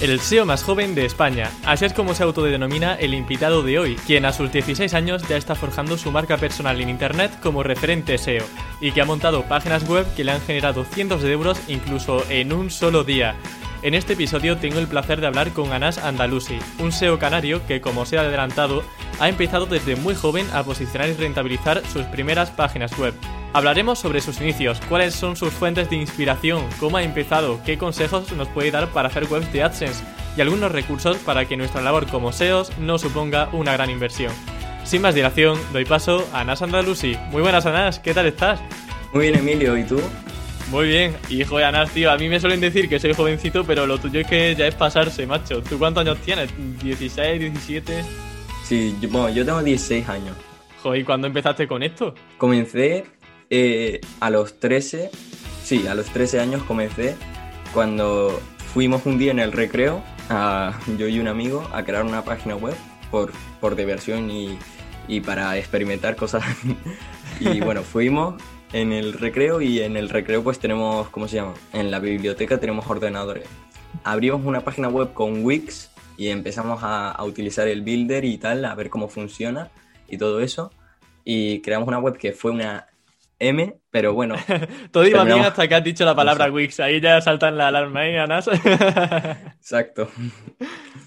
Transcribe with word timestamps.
El 0.00 0.18
SEO 0.18 0.46
más 0.46 0.62
joven 0.62 0.94
de 0.94 1.04
España. 1.04 1.50
Así 1.64 1.84
es 1.84 1.92
como 1.92 2.14
se 2.14 2.22
autodenomina 2.22 2.94
el 2.94 3.12
invitado 3.12 3.62
de 3.62 3.78
hoy, 3.78 3.96
quien 4.06 4.24
a 4.24 4.32
sus 4.32 4.50
16 4.50 4.94
años 4.94 5.22
ya 5.28 5.36
está 5.36 5.54
forjando 5.54 5.98
su 5.98 6.10
marca 6.10 6.38
personal 6.38 6.80
en 6.80 6.88
Internet 6.88 7.38
como 7.42 7.62
referente 7.62 8.16
SEO 8.16 8.44
y 8.80 8.92
que 8.92 9.02
ha 9.02 9.04
montado 9.04 9.44
páginas 9.44 9.86
web 9.86 10.06
que 10.14 10.24
le 10.24 10.32
han 10.32 10.40
generado 10.40 10.84
cientos 10.84 11.22
de 11.22 11.32
euros 11.32 11.60
incluso 11.68 12.24
en 12.30 12.52
un 12.52 12.70
solo 12.70 13.04
día. 13.04 13.36
En 13.82 13.94
este 13.94 14.14
episodio 14.14 14.56
tengo 14.56 14.78
el 14.78 14.88
placer 14.88 15.20
de 15.20 15.26
hablar 15.26 15.52
con 15.52 15.72
Anas 15.72 15.98
Andalusi, 15.98 16.58
un 16.78 16.92
SEO 16.92 17.18
canario 17.18 17.66
que, 17.66 17.80
como 17.80 18.06
se 18.06 18.18
ha 18.18 18.22
adelantado, 18.22 18.82
ha 19.18 19.28
empezado 19.28 19.66
desde 19.66 19.96
muy 19.96 20.14
joven 20.14 20.46
a 20.52 20.62
posicionar 20.62 21.08
y 21.08 21.14
rentabilizar 21.14 21.82
sus 21.86 22.04
primeras 22.06 22.50
páginas 22.50 22.96
web. 22.98 23.14
Hablaremos 23.52 23.98
sobre 23.98 24.20
sus 24.20 24.40
inicios, 24.40 24.80
cuáles 24.88 25.12
son 25.12 25.34
sus 25.34 25.52
fuentes 25.52 25.90
de 25.90 25.96
inspiración, 25.96 26.64
cómo 26.78 26.98
ha 26.98 27.02
empezado, 27.02 27.60
qué 27.66 27.76
consejos 27.78 28.30
nos 28.32 28.46
puede 28.46 28.70
dar 28.70 28.86
para 28.90 29.08
hacer 29.08 29.24
webs 29.24 29.52
de 29.52 29.64
AdSense 29.64 30.04
y 30.36 30.40
algunos 30.40 30.70
recursos 30.70 31.16
para 31.18 31.44
que 31.46 31.56
nuestra 31.56 31.82
labor 31.82 32.06
como 32.06 32.30
SEOs 32.30 32.78
no 32.78 32.96
suponga 32.96 33.48
una 33.52 33.72
gran 33.72 33.90
inversión. 33.90 34.32
Sin 34.84 35.02
más 35.02 35.16
dilación, 35.16 35.58
doy 35.72 35.84
paso 35.84 36.28
a 36.32 36.40
Anas 36.40 36.62
Andalusi. 36.62 37.16
Muy 37.32 37.42
buenas 37.42 37.66
Anas, 37.66 37.98
¿qué 37.98 38.14
tal 38.14 38.26
estás? 38.26 38.60
Muy 39.12 39.22
bien 39.22 39.40
Emilio, 39.40 39.76
¿y 39.76 39.82
tú? 39.82 40.00
Muy 40.70 40.86
bien, 40.86 41.16
hijo 41.28 41.58
de 41.58 41.64
Anas, 41.64 41.90
tío, 41.90 42.12
a 42.12 42.16
mí 42.16 42.28
me 42.28 42.38
suelen 42.38 42.60
decir 42.60 42.88
que 42.88 43.00
soy 43.00 43.14
jovencito, 43.14 43.64
pero 43.64 43.84
lo 43.84 43.98
tuyo 43.98 44.20
es 44.20 44.28
que 44.28 44.54
ya 44.54 44.68
es 44.68 44.76
pasarse, 44.76 45.26
macho. 45.26 45.60
¿Tú 45.60 45.76
cuántos 45.76 46.02
años 46.02 46.18
tienes? 46.18 46.54
¿16, 46.84 47.38
17? 47.38 48.04
Sí, 48.62 48.96
yo, 49.00 49.08
bueno, 49.08 49.28
yo 49.30 49.44
tengo 49.44 49.60
16 49.60 50.08
años. 50.08 50.36
Joder, 50.84 51.00
¿y 51.00 51.04
cuándo 51.04 51.26
empezaste 51.26 51.66
con 51.66 51.82
esto? 51.82 52.14
Comencé 52.38 53.04
eh, 53.50 54.00
a 54.20 54.30
los 54.30 54.58
13, 54.60 55.10
sí, 55.62 55.86
a 55.86 55.94
los 55.94 56.06
13 56.06 56.40
años 56.40 56.62
comencé 56.62 57.16
cuando 57.74 58.40
fuimos 58.72 59.04
un 59.06 59.18
día 59.18 59.32
en 59.32 59.40
el 59.40 59.52
recreo, 59.52 60.02
yo 60.96 61.08
y 61.08 61.18
un 61.18 61.28
amigo, 61.28 61.68
a 61.72 61.84
crear 61.84 62.04
una 62.04 62.22
página 62.22 62.54
web 62.54 62.74
por, 63.10 63.32
por 63.60 63.74
diversión 63.74 64.30
y, 64.30 64.56
y 65.08 65.20
para 65.20 65.58
experimentar 65.58 66.14
cosas. 66.16 66.44
y 67.40 67.60
bueno, 67.60 67.82
fuimos 67.82 68.40
en 68.72 68.92
el 68.92 69.12
recreo 69.12 69.60
y 69.60 69.80
en 69.80 69.96
el 69.96 70.08
recreo 70.08 70.44
pues 70.44 70.60
tenemos, 70.60 71.08
¿cómo 71.08 71.26
se 71.26 71.36
llama? 71.36 71.54
En 71.72 71.90
la 71.90 71.98
biblioteca 71.98 72.58
tenemos 72.58 72.88
ordenadores. 72.88 73.44
Abrimos 74.04 74.44
una 74.44 74.60
página 74.60 74.88
web 74.88 75.12
con 75.12 75.44
Wix 75.44 75.90
y 76.16 76.28
empezamos 76.28 76.84
a, 76.84 77.10
a 77.10 77.24
utilizar 77.24 77.66
el 77.66 77.82
builder 77.82 78.24
y 78.24 78.38
tal, 78.38 78.64
a 78.64 78.74
ver 78.76 78.90
cómo 78.90 79.08
funciona 79.08 79.70
y 80.08 80.16
todo 80.16 80.40
eso. 80.40 80.70
Y 81.24 81.60
creamos 81.60 81.88
una 81.88 81.98
web 81.98 82.16
que 82.16 82.32
fue 82.32 82.52
una 82.52 82.86
M, 83.40 83.74
pero 83.90 84.12
bueno. 84.14 84.36
Todo 84.92 85.06
iba 85.06 85.24
bien 85.24 85.40
hasta 85.40 85.66
que 85.66 85.74
has 85.74 85.82
dicho 85.82 86.04
la 86.04 86.14
palabra 86.14 86.50
Wix. 86.50 86.78
Ahí 86.78 87.00
ya 87.00 87.20
saltan 87.20 87.56
la 87.56 87.68
alarma, 87.68 88.06
¿eh, 88.06 88.18
Anas? 88.18 88.48
Exacto. 89.56 90.08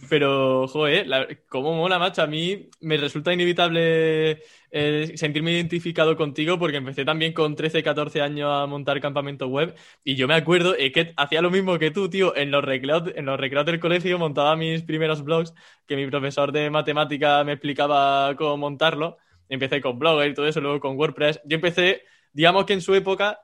Pero, 0.09 0.67
joder, 0.67 1.39
cómo 1.47 1.73
mola, 1.75 1.99
macho. 1.99 2.23
A 2.23 2.27
mí 2.27 2.69
me 2.81 2.97
resulta 2.97 3.31
inevitable 3.31 4.41
eh, 4.71 5.13
sentirme 5.15 5.51
identificado 5.51 6.15
contigo 6.17 6.57
porque 6.57 6.77
empecé 6.77 7.05
también 7.05 7.33
con 7.33 7.55
13, 7.55 7.83
14 7.83 8.21
años 8.21 8.49
a 8.51 8.65
montar 8.65 8.99
campamento 8.99 9.47
web 9.47 9.75
y 10.03 10.15
yo 10.15 10.27
me 10.27 10.33
acuerdo 10.33 10.75
eh, 10.75 10.91
que 10.91 11.13
hacía 11.15 11.41
lo 11.41 11.51
mismo 11.51 11.77
que 11.77 11.91
tú, 11.91 12.09
tío. 12.09 12.35
En 12.35 12.49
los, 12.49 12.63
recreos, 12.63 13.03
en 13.15 13.25
los 13.25 13.39
recreos 13.39 13.65
del 13.67 13.79
colegio 13.79 14.17
montaba 14.17 14.55
mis 14.55 14.81
primeros 14.81 15.23
blogs 15.23 15.53
que 15.87 15.95
mi 15.95 16.07
profesor 16.07 16.51
de 16.51 16.71
matemática 16.71 17.43
me 17.43 17.53
explicaba 17.53 18.35
cómo 18.35 18.57
montarlo. 18.57 19.17
Empecé 19.49 19.81
con 19.81 19.99
Blogger 19.99 20.31
y 20.31 20.33
todo 20.33 20.47
eso, 20.47 20.61
luego 20.61 20.79
con 20.79 20.97
WordPress. 20.97 21.41
Yo 21.45 21.55
empecé 21.55 22.01
digamos 22.33 22.65
que 22.65 22.73
en 22.73 22.81
su 22.81 22.93
época 22.95 23.39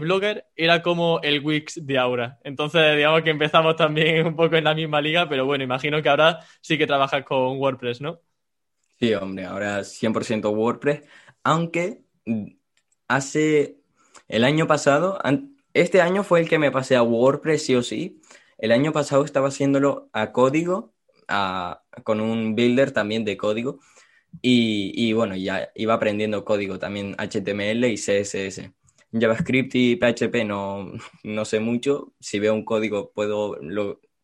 Blogger 0.00 0.46
era 0.54 0.82
como 0.82 1.20
el 1.22 1.40
Wix 1.44 1.86
de 1.86 1.98
ahora. 1.98 2.38
Entonces, 2.44 2.96
digamos 2.96 3.22
que 3.22 3.30
empezamos 3.30 3.76
también 3.76 4.26
un 4.26 4.36
poco 4.36 4.56
en 4.56 4.64
la 4.64 4.74
misma 4.74 5.00
liga, 5.00 5.28
pero 5.28 5.46
bueno, 5.46 5.64
imagino 5.64 6.02
que 6.02 6.08
ahora 6.08 6.40
sí 6.60 6.76
que 6.76 6.86
trabajas 6.86 7.24
con 7.24 7.58
WordPress, 7.58 8.00
¿no? 8.00 8.20
Sí, 8.98 9.14
hombre, 9.14 9.44
ahora 9.44 9.84
100% 9.84 10.50
WordPress, 10.50 11.02
aunque 11.44 12.02
hace 13.06 13.78
el 14.28 14.44
año 14.44 14.66
pasado, 14.66 15.18
este 15.72 16.00
año 16.00 16.24
fue 16.24 16.40
el 16.40 16.48
que 16.48 16.58
me 16.58 16.70
pasé 16.72 16.96
a 16.96 17.02
WordPress 17.02 17.64
sí 17.66 17.74
o 17.76 17.82
sí. 17.82 18.20
El 18.58 18.72
año 18.72 18.92
pasado 18.92 19.24
estaba 19.24 19.48
haciéndolo 19.48 20.10
a 20.12 20.32
código, 20.32 20.92
con 22.04 22.20
un 22.20 22.54
builder 22.56 22.90
también 22.90 23.24
de 23.24 23.36
código. 23.36 23.78
Y, 24.40 25.12
bueno, 25.12 25.36
ya 25.36 25.70
iba 25.74 25.94
aprendiendo 25.94 26.44
código 26.44 26.78
también 26.78 27.16
HTML 27.18 27.84
y 27.84 27.96
CSS. 27.96 28.70
JavaScript 29.12 29.74
y 29.74 29.96
PHP 29.96 30.44
no, 30.44 30.92
no 31.24 31.44
sé 31.44 31.60
mucho. 31.60 32.12
Si 32.20 32.38
veo 32.38 32.54
un 32.54 32.64
código 32.64 33.10
puedo 33.12 33.58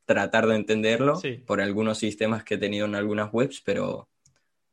tratar 0.04 0.46
de 0.46 0.56
entenderlo 0.56 1.20
por 1.46 1.60
algunos 1.60 1.98
sistemas 1.98 2.44
que 2.44 2.54
he 2.54 2.58
tenido 2.58 2.86
en 2.86 2.94
algunas 2.94 3.32
webs, 3.32 3.62
pero, 3.64 4.08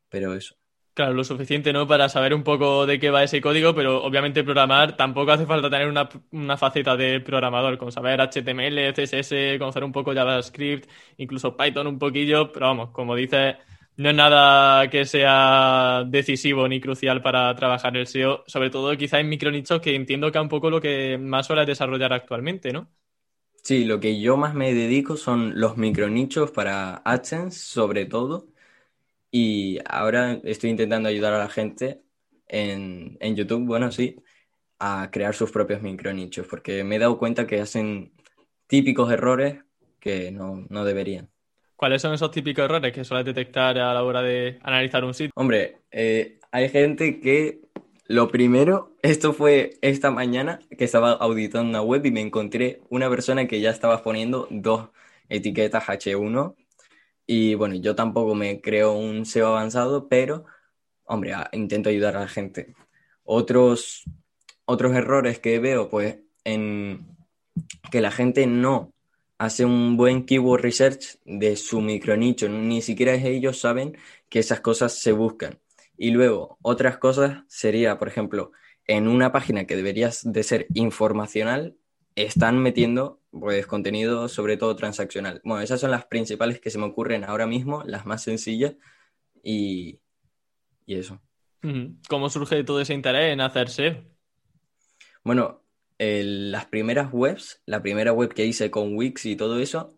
pero 0.10 0.34
eso. 0.34 0.56
Claro, 0.94 1.14
lo 1.14 1.24
suficiente, 1.24 1.72
¿no? 1.72 1.88
Para 1.88 2.10
saber 2.10 2.34
un 2.34 2.44
poco 2.44 2.86
de 2.86 3.00
qué 3.00 3.10
va 3.10 3.24
ese 3.24 3.40
código, 3.40 3.74
pero 3.74 4.04
obviamente 4.04 4.44
programar 4.44 4.98
tampoco 4.98 5.32
hace 5.32 5.46
falta 5.46 5.70
tener 5.70 5.88
una, 5.88 6.10
una 6.32 6.58
faceta 6.58 6.98
de 6.98 7.22
programador, 7.22 7.78
como 7.78 7.92
saber 7.92 8.20
HTML, 8.20 8.94
CSS, 8.94 9.58
conocer 9.58 9.86
un 9.86 9.94
poco 9.94 10.14
JavaScript, 10.14 10.90
incluso 11.16 11.56
Python 11.56 11.88
un 11.88 11.98
poquillo, 11.98 12.52
pero 12.52 12.66
vamos, 12.68 12.90
como 12.92 13.16
dices, 13.16 13.56
no 13.98 14.10
es 14.10 14.16
nada 14.16 14.90
que 14.90 15.06
sea 15.06 16.04
decisivo 16.08 16.68
ni 16.68 16.82
crucial 16.82 17.22
para 17.22 17.56
trabajar 17.56 17.96
el 17.98 18.04
SEO, 18.04 18.44
sobre 18.48 18.70
todo 18.70 18.96
quizá 18.98 19.20
en 19.20 19.30
micronichos 19.30 19.82
que 19.82 19.96
entiendo 19.96 20.32
que 20.32 20.38
es 20.38 20.42
un 20.42 20.50
poco 20.50 20.70
lo 20.70 20.82
que 20.82 21.18
más 21.18 21.48
suele 21.48 21.66
desarrollar 21.66 22.14
actualmente, 22.14 22.72
¿no? 22.74 22.90
Sí, 23.64 23.86
lo 23.86 24.00
que 24.00 24.20
yo 24.20 24.38
más 24.38 24.56
me 24.56 24.74
dedico 24.74 25.16
son 25.18 25.60
los 25.60 25.78
micronichos 25.78 26.52
para 26.52 26.96
AdSense, 27.06 27.60
sobre 27.60 28.06
todo. 28.06 28.48
Y 29.32 29.80
ahora 29.90 30.34
estoy 30.44 30.72
intentando 30.72 31.10
ayudar 31.10 31.34
a 31.34 31.40
la 31.40 31.50
gente 31.50 32.04
en, 32.48 33.18
en 33.22 33.36
YouTube, 33.36 33.66
bueno, 33.68 33.92
sí, 33.92 34.18
a 34.80 35.10
crear 35.12 35.36
sus 35.36 35.52
propios 35.52 35.82
micronichos, 35.82 36.48
porque 36.48 36.84
me 36.84 36.98
he 36.98 37.00
dado 37.00 37.20
cuenta 37.20 37.48
que 37.48 37.62
hacen 37.62 38.14
típicos 38.68 39.12
errores 39.12 39.64
que 40.00 40.32
no, 40.32 40.66
no 40.70 40.86
deberían. 40.86 41.32
¿Cuáles 41.82 42.04
son 42.04 42.14
esos 42.14 42.30
típicos 42.30 42.66
errores 42.66 42.94
que 42.94 43.04
sueles 43.04 43.26
detectar 43.26 43.76
a 43.80 43.92
la 43.92 44.04
hora 44.04 44.22
de 44.22 44.60
analizar 44.62 45.04
un 45.04 45.16
sitio? 45.16 45.32
Hombre, 45.34 45.80
eh, 45.90 46.38
hay 46.52 46.70
gente 46.70 47.20
que 47.20 47.62
lo 48.06 48.28
primero, 48.28 48.96
esto 49.02 49.34
fue 49.34 49.80
esta 49.82 50.12
mañana 50.12 50.60
que 50.78 50.84
estaba 50.84 51.14
auditando 51.14 51.68
una 51.68 51.82
web 51.82 52.06
y 52.06 52.12
me 52.12 52.22
encontré 52.22 52.82
una 52.92 53.10
persona 53.10 53.48
que 53.48 53.62
ya 53.62 53.72
estaba 53.72 54.04
poniendo 54.04 54.48
dos 54.52 54.90
etiquetas 55.28 55.86
H1 55.86 56.54
y 57.26 57.56
bueno, 57.56 57.74
yo 57.74 57.96
tampoco 57.96 58.36
me 58.36 58.62
creo 58.62 58.94
un 58.94 59.26
SEO 59.26 59.48
avanzado, 59.48 60.08
pero 60.08 60.46
hombre, 61.06 61.34
intento 61.52 61.90
ayudar 61.90 62.16
a 62.16 62.20
la 62.20 62.28
gente. 62.28 62.76
Otros, 63.24 64.04
otros 64.66 64.94
errores 64.94 65.40
que 65.40 65.58
veo, 65.58 65.90
pues, 65.90 66.20
en 66.44 67.08
que 67.90 68.02
la 68.02 68.12
gente 68.12 68.46
no 68.46 68.91
hace 69.42 69.66
un 69.66 69.98
buen 69.98 70.28
keyword 70.28 70.62
research 70.62 71.18
de 71.26 71.56
su 71.56 71.82
micronicho, 71.82 72.48
ni 72.48 72.84
siquiera 72.84 73.16
ellos 73.16 73.60
saben 73.60 73.98
que 74.30 74.38
esas 74.38 74.60
cosas 74.60 74.94
se 75.00 75.14
buscan. 75.14 75.60
Y 75.98 76.12
luego, 76.12 76.60
otras 76.62 77.00
cosas 77.00 77.40
sería, 77.48 77.98
por 77.98 78.08
ejemplo, 78.08 78.52
en 78.86 79.08
una 79.08 79.32
página 79.32 79.66
que 79.66 79.76
deberías 79.76 80.22
de 80.32 80.44
ser 80.44 80.68
informacional, 80.76 81.76
están 82.14 82.60
metiendo 82.60 83.20
pues 83.32 83.66
contenido 83.66 84.30
sobre 84.30 84.58
todo 84.58 84.76
transaccional. 84.76 85.42
Bueno, 85.44 85.64
esas 85.64 85.82
son 85.82 85.90
las 85.90 86.06
principales 86.06 86.62
que 86.62 86.70
se 86.70 86.78
me 86.78 86.86
ocurren 86.86 87.24
ahora 87.24 87.48
mismo, 87.48 87.82
las 87.84 88.06
más 88.06 88.22
sencillas 88.22 88.76
y, 89.42 90.02
y 90.86 91.00
eso. 91.00 91.20
¿Cómo 92.08 92.30
surge 92.30 92.64
todo 92.64 92.80
ese 92.80 92.94
interés 92.94 93.34
en 93.34 93.42
hacerse? 93.42 94.04
Bueno, 95.24 95.61
las 96.02 96.66
primeras 96.66 97.10
webs, 97.14 97.62
la 97.66 97.82
primera 97.84 98.12
web 98.12 98.34
que 98.34 98.46
hice 98.46 98.72
con 98.72 98.96
Wix 98.96 99.26
y 99.26 99.36
todo 99.36 99.60
eso, 99.60 99.96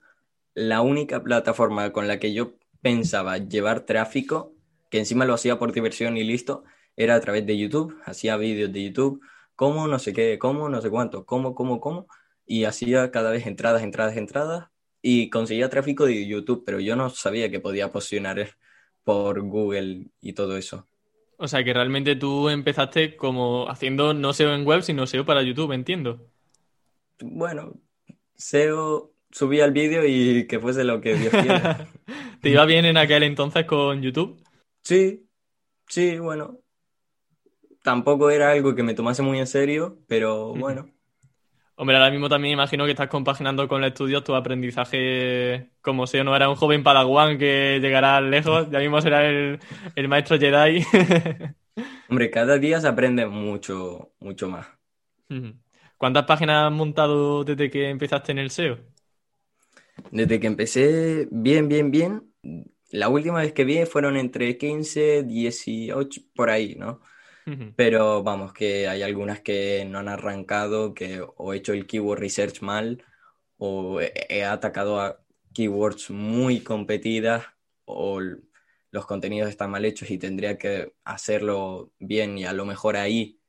la 0.54 0.82
única 0.82 1.24
plataforma 1.24 1.94
con 1.94 2.08
la 2.08 2.20
que 2.20 2.34
yo 2.34 2.56
pensaba 2.82 3.38
llevar 3.38 3.86
tráfico, 3.86 4.54
que 4.90 5.00
encima 5.00 5.26
lo 5.26 5.34
hacía 5.34 5.58
por 5.60 5.72
diversión 5.72 6.18
y 6.18 6.24
listo, 6.24 6.66
era 6.98 7.16
a 7.16 7.22
través 7.22 7.46
de 7.46 7.58
YouTube. 7.58 7.98
Hacía 8.06 8.38
vídeos 8.38 8.72
de 8.74 8.84
YouTube, 8.84 9.22
cómo, 9.56 9.88
no 9.88 10.00
sé 10.00 10.14
qué, 10.14 10.38
cómo, 10.40 10.70
no 10.70 10.82
sé 10.82 10.90
cuánto, 10.90 11.26
cómo, 11.26 11.56
cómo, 11.56 11.80
cómo, 11.80 12.08
y 12.46 12.66
hacía 12.66 13.12
cada 13.12 13.32
vez 13.32 13.48
entradas, 13.48 13.84
entradas, 13.84 14.18
entradas, 14.18 14.70
y 15.02 15.30
conseguía 15.30 15.70
tráfico 15.70 16.06
de 16.06 16.28
YouTube, 16.28 16.64
pero 16.66 16.80
yo 16.80 16.96
no 16.96 17.10
sabía 17.10 17.50
que 17.52 17.60
podía 17.60 17.92
posicionar 17.92 18.58
por 19.04 19.42
Google 19.42 20.08
y 20.22 20.34
todo 20.34 20.58
eso. 20.58 20.88
O 21.44 21.48
sea 21.50 21.62
que 21.62 21.74
realmente 21.74 22.16
tú 22.16 22.48
empezaste 22.48 23.18
como 23.18 23.70
haciendo 23.70 24.14
no 24.14 24.32
SEO 24.32 24.56
en 24.56 24.66
web, 24.66 24.82
sino 24.82 25.06
SEO 25.06 25.26
para 25.26 25.44
YouTube, 25.44 25.74
entiendo. 25.74 26.26
Bueno, 27.20 27.74
SEO, 28.34 29.12
subí 29.30 29.60
al 29.60 29.74
vídeo 29.74 30.06
y 30.06 30.48
que 30.48 30.62
fuese 30.62 30.86
lo 30.86 31.02
que 31.02 31.16
Dios 31.16 31.34
quiera. 31.34 31.90
¿Te 32.42 32.50
iba 32.50 32.64
bien 32.64 32.86
en 32.86 32.96
aquel 32.96 33.24
entonces 33.24 33.66
con 33.66 34.02
YouTube? 34.02 34.42
Sí, 34.86 35.28
sí, 35.90 36.18
bueno. 36.18 36.60
Tampoco 37.84 38.30
era 38.30 38.52
algo 38.52 38.74
que 38.74 38.84
me 38.84 38.94
tomase 38.94 39.22
muy 39.22 39.38
en 39.38 39.48
serio, 39.48 40.00
pero 40.08 40.56
bueno. 40.56 40.93
Hombre, 41.76 41.98
ahora 41.98 42.12
mismo 42.12 42.30
también 42.30 42.54
imagino 42.54 42.86
que 42.86 42.92
estás 42.92 43.08
compaginando 43.08 43.68
con 43.68 43.84
el 43.84 43.90
estudio 43.90 44.24
tu 44.24 44.36
aprendizaje 44.36 45.72
como 45.82 46.06
si 46.06 46.24
no 46.24 46.36
era 46.36 46.48
un 46.48 46.56
joven 46.56 46.84
padawan 46.84 47.40
que 47.40 47.80
llegará 47.82 48.22
lejos, 48.22 48.70
ya 48.70 48.80
mismo 48.80 49.02
será 49.02 49.28
el, 49.28 49.60
maestro 50.08 50.38
Jedi. 50.38 50.86
Hombre, 52.10 52.30
cada 52.30 52.60
día 52.60 52.80
se 52.80 52.88
aprende 52.88 53.26
mucho, 53.26 54.14
mucho 54.20 54.50
más. 54.50 54.68
¿Cuántas 55.98 56.26
páginas 56.26 56.68
has 56.68 56.72
montado 56.72 57.44
desde 57.44 57.72
que 57.72 57.90
empezaste 57.90 58.34
en 58.34 58.38
el 58.38 58.52
SEO? 58.52 58.78
Desde 60.12 60.40
que 60.40 60.48
empecé 60.48 61.28
bien, 61.32 61.68
bien, 61.70 61.90
bien, 61.90 62.34
la 62.92 63.10
última 63.10 63.40
vez 63.40 63.54
que 63.54 63.66
vi 63.66 63.84
fueron 63.86 64.18
entre 64.18 64.58
15, 64.58 65.24
18, 65.24 66.22
por 66.36 66.52
ahí, 66.52 66.76
¿no? 66.76 67.02
Pero 67.76 68.24
vamos, 68.24 68.54
que 68.54 68.88
hay 68.88 69.02
algunas 69.02 69.42
que 69.42 69.86
no 69.86 70.00
han 70.00 70.08
arrancado, 70.08 70.94
que 70.94 71.22
o 71.22 71.54
he 71.54 71.58
hecho 71.58 71.74
el 71.74 71.86
keyword 71.86 72.20
research 72.20 72.62
mal, 72.62 73.04
o 73.58 74.00
he 74.02 74.44
atacado 74.44 75.02
a 75.02 75.20
keywords 75.54 76.10
muy 76.10 76.62
competidas, 76.62 77.46
o 77.86 78.22
los 78.94 79.06
contenidos 79.08 79.50
están 79.50 79.72
mal 79.72 79.86
hechos 79.86 80.12
y 80.12 80.20
tendría 80.20 80.58
que 80.58 80.94
hacerlo 81.04 81.92
bien 81.98 82.38
y 82.38 82.46
a 82.46 82.54
lo 82.54 82.64
mejor 82.64 82.96
ahí 82.96 83.40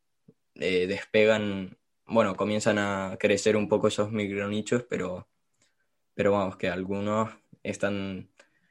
eh, 0.55 0.87
despegan, 0.87 1.77
bueno, 2.07 2.35
comienzan 2.35 2.79
a 2.79 3.17
crecer 3.21 3.57
un 3.57 3.69
poco 3.69 3.89
esos 3.89 4.11
micronichos, 4.11 4.85
pero, 4.85 5.29
pero 6.15 6.33
vamos, 6.33 6.57
que 6.57 6.71
algunos 6.71 7.31
están, 7.63 8.31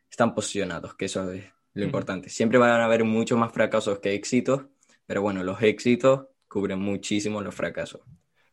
están 0.09 0.33
posicionados, 0.33 0.95
que 0.95 1.05
eso 1.05 1.31
es 1.31 1.45
lo 1.73 1.83
importante. 1.83 2.29
Siempre 2.29 2.57
van 2.57 2.71
a 2.71 2.85
haber 2.85 3.03
muchos 3.03 3.37
más 3.37 3.51
fracasos 3.51 3.99
que 3.99 4.15
éxitos, 4.15 4.65
pero 5.05 5.21
bueno, 5.21 5.43
los 5.43 5.61
éxitos 5.61 6.27
cubren 6.47 6.79
muchísimo 6.79 7.41
los 7.41 7.55
fracasos. 7.55 8.01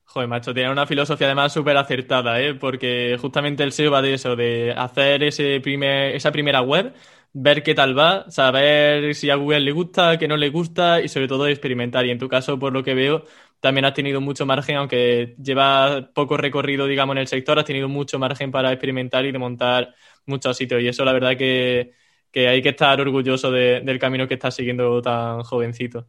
Joder, 0.05 0.29
macho, 0.29 0.53
tiene 0.53 0.73
una 0.73 0.87
filosofía 0.87 1.29
además 1.29 1.53
súper 1.53 1.77
acertada, 1.77 2.41
¿eh? 2.41 2.55
Porque 2.55 3.17
justamente 3.21 3.63
el 3.63 3.69
SEO 3.71 3.93
va 3.93 4.03
de 4.03 4.15
eso, 4.15 4.35
de 4.35 4.73
hacer 4.77 5.23
ese 5.23 5.61
primer, 5.61 6.17
esa 6.17 6.33
primera 6.33 6.61
web, 6.63 6.93
ver 7.33 7.63
qué 7.63 7.75
tal 7.77 7.97
va, 7.97 8.29
saber 8.29 9.15
si 9.15 9.31
a 9.31 9.37
Google 9.37 9.61
le 9.61 9.71
gusta, 9.71 10.19
qué 10.19 10.27
no 10.27 10.37
le 10.37 10.49
gusta 10.51 11.01
y 11.01 11.09
sobre 11.09 11.29
todo 11.29 11.47
experimentar. 11.47 12.05
Y 12.07 12.11
en 12.11 12.19
tu 12.19 12.29
caso, 12.29 12.59
por 12.59 12.73
lo 12.73 12.83
que 12.83 12.95
veo, 12.95 13.25
también 13.61 13.85
has 13.85 13.95
tenido 13.95 14.21
mucho 14.21 14.45
margen, 14.47 14.77
aunque 14.79 15.37
llevas 15.41 16.07
poco 16.13 16.37
recorrido, 16.37 16.87
digamos, 16.87 17.15
en 17.15 17.19
el 17.21 17.29
sector, 17.29 17.59
has 17.61 17.65
tenido 17.65 17.89
mucho 17.89 18.19
margen 18.19 18.51
para 18.51 18.73
experimentar 18.73 19.25
y 19.27 19.31
de 19.33 19.39
montar 19.39 19.95
muchos 20.27 20.57
sitios. 20.57 20.83
Y 20.83 20.89
eso, 20.89 21.05
la 21.05 21.13
verdad, 21.13 21.37
que, 21.37 21.93
que 22.33 22.49
hay 22.49 22.61
que 22.63 22.71
estar 22.71 23.01
orgulloso 23.01 23.53
del 23.53 23.99
camino 24.01 24.27
que 24.27 24.35
estás 24.35 24.57
siguiendo 24.57 25.01
tan 25.01 25.43
jovencito. 25.45 26.07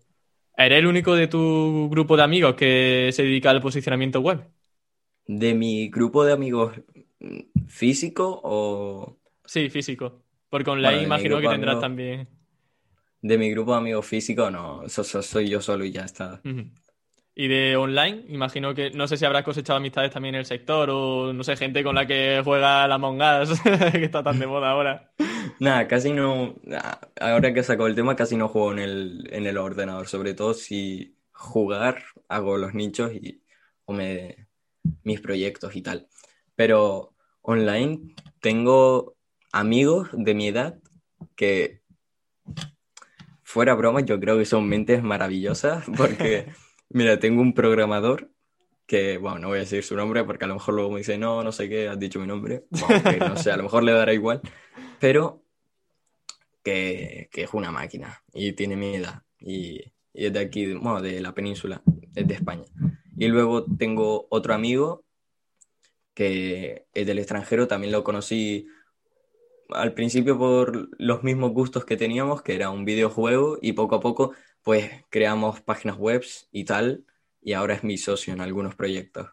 ¿Eres 0.57 0.80
el 0.80 0.88
único 0.88 1.15
de 1.15 1.27
tu 1.27 1.89
grupo 1.89 2.18
de 2.18 2.24
amigos 2.24 2.56
que 2.56 3.09
se 3.13 3.24
dedica 3.24 3.50
al 3.50 3.62
posicionamiento 3.62 4.19
web? 4.19 4.48
¿De 5.27 5.53
mi 5.53 5.89
grupo 5.89 6.24
de 6.25 6.33
amigos 6.33 6.74
físico 7.68 8.42
o...? 8.44 9.18
Sí, 9.45 9.69
físico. 9.69 10.24
Porque 10.50 10.69
online 10.69 11.03
imagino 11.03 11.39
que 11.39 11.48
tendrás 11.48 11.80
también... 11.80 12.27
De 13.21 13.38
mi 13.38 13.51
grupo 13.51 13.71
de 13.71 13.77
amigos 13.77 14.06
físico, 14.06 14.50
no, 14.50 14.88
soy 14.89 15.48
yo 15.48 15.62
solo 15.62 15.86
y 15.86 15.92
ya 15.92 16.06
está. 16.06 16.42
Y 17.42 17.48
de 17.48 17.76
online, 17.76 18.24
imagino 18.30 18.76
que 18.76 18.92
no 18.92 19.08
sé 19.08 19.18
si 19.18 19.26
habrás 19.26 19.44
cosechado 19.44 19.78
amistades 19.78 20.12
también 20.12 20.36
en 20.36 20.42
el 20.42 20.46
sector 20.46 20.92
o 20.92 21.34
no 21.34 21.44
sé, 21.44 21.56
gente 21.56 21.84
con 21.84 21.96
la 21.96 22.06
que 22.06 22.40
juega 22.46 22.88
la 22.88 22.94
Among 22.94 23.20
Us, 23.20 23.60
que 23.92 24.06
está 24.06 24.22
tan 24.22 24.38
de 24.38 24.46
moda 24.46 24.70
ahora. 24.70 25.12
Nada, 25.60 25.88
casi 25.88 26.14
no. 26.14 26.54
Ahora 27.20 27.52
que 27.52 27.64
sacó 27.64 27.88
el 27.88 27.96
tema, 27.96 28.16
casi 28.16 28.38
no 28.38 28.48
juego 28.48 28.74
en 28.74 28.78
el, 28.78 29.30
en 29.32 29.48
el 29.48 29.58
ordenador. 29.58 30.08
Sobre 30.08 30.36
todo 30.36 30.54
si 30.54 31.18
jugar, 31.32 32.04
hago 32.30 32.58
los 32.58 32.76
nichos 32.76 33.12
y 33.12 33.42
o 33.86 33.94
me, 33.94 34.48
mis 35.04 35.20
proyectos 35.20 35.76
y 35.76 35.82
tal. 35.82 36.10
Pero 36.56 37.16
online 37.42 38.14
tengo 38.40 39.16
amigos 39.52 40.10
de 40.14 40.36
mi 40.36 40.50
edad 40.50 40.78
que, 41.36 41.82
fuera 43.42 43.74
broma, 43.74 44.02
yo 44.02 44.20
creo 44.20 44.38
que 44.38 44.46
son 44.46 44.70
mentes 44.70 45.02
maravillosas 45.02 45.86
porque, 45.98 46.46
mira, 46.94 47.20
tengo 47.20 47.42
un 47.42 47.54
programador 47.54 48.32
que, 48.86 49.18
bueno, 49.18 49.40
no 49.40 49.48
voy 49.50 49.58
a 49.58 49.62
decir 49.62 49.84
su 49.84 49.96
nombre 49.96 50.24
porque 50.24 50.46
a 50.46 50.48
lo 50.48 50.56
mejor 50.56 50.74
luego 50.74 50.92
me 50.92 51.00
dice, 51.00 51.18
no, 51.18 51.44
no 51.44 51.52
sé 51.52 51.70
qué, 51.70 51.88
has 51.88 52.00
dicho 52.00 52.20
mi 52.20 52.28
nombre. 52.28 52.66
no 53.20 53.38
sé, 53.38 53.52
a 53.52 53.58
lo 53.58 53.64
mejor 53.64 53.84
le 53.84 53.94
dará 53.94 54.14
igual. 54.14 54.42
Pero 55.00 55.44
que, 56.64 57.30
es 57.32 57.54
una 57.54 57.72
máquina 57.72 58.22
y 58.34 58.54
tiene 58.54 58.76
mi 58.76 58.96
edad 58.96 59.24
y, 59.40 59.82
es 60.14 60.34
de 60.34 60.40
aquí, 60.40 60.74
bueno, 60.74 61.02
de 61.02 61.22
la 61.22 61.34
península, 61.34 61.82
es 62.14 62.28
de 62.28 62.34
España. 62.34 62.66
Y 63.16 63.28
luego 63.28 63.66
tengo 63.78 64.28
otro 64.30 64.54
amigo 64.54 65.06
que 66.14 66.86
es 66.94 67.08
del 67.08 67.20
extranjero, 67.20 67.68
también 67.68 67.94
lo 67.94 68.04
conocí 68.04 68.68
al 69.70 69.94
principio 69.94 70.38
por 70.38 70.90
los 71.00 71.24
mismos 71.24 71.52
gustos 71.52 71.86
que 71.86 71.96
teníamos, 71.96 72.42
que 72.42 72.56
era 72.56 72.70
un 72.70 72.84
videojuego, 72.84 73.58
y 73.62 73.72
poco 73.72 73.96
a 73.96 74.00
poco 74.02 74.34
pues 74.63 74.92
creamos 75.10 75.62
páginas 75.62 75.98
web 75.98 76.24
y 76.52 76.66
tal, 76.66 77.06
y 77.42 77.54
ahora 77.54 77.75
es 77.75 77.84
mi 77.84 77.98
socio 77.98 78.34
en 78.34 78.42
algunos 78.42 78.75
proyectos. 78.75 79.30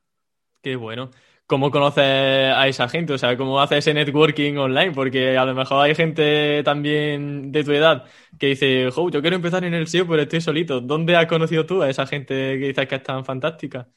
Qué 0.62 0.76
bueno. 0.76 1.10
¿Cómo 1.46 1.70
conoces 1.70 2.04
a 2.04 2.68
esa 2.68 2.88
gente? 2.88 3.14
O 3.14 3.18
sea, 3.18 3.36
¿cómo 3.38 3.60
haces 3.60 3.78
ese 3.78 3.94
networking 3.94 4.56
online? 4.56 4.92
Porque 4.92 5.38
a 5.38 5.44
lo 5.46 5.54
mejor 5.54 5.84
hay 5.84 5.94
gente 5.94 6.62
también 6.62 7.50
de 7.52 7.64
tu 7.64 7.72
edad 7.72 8.04
que 8.38 8.48
dice, 8.48 8.90
jo, 8.90 9.10
yo 9.10 9.22
quiero 9.22 9.36
empezar 9.36 9.64
en 9.64 9.72
el 9.72 9.84
SEO, 9.84 10.06
pero 10.06 10.22
estoy 10.22 10.40
solito. 10.42 10.80
¿Dónde 10.82 11.16
has 11.16 11.26
conocido 11.26 11.64
tú 11.64 11.82
a 11.82 11.88
esa 11.88 12.06
gente 12.06 12.34
que 12.58 12.66
dices 12.68 12.86
que 12.88 12.96
es 12.96 13.02
tan 13.02 13.24
fantástica? 13.24 13.88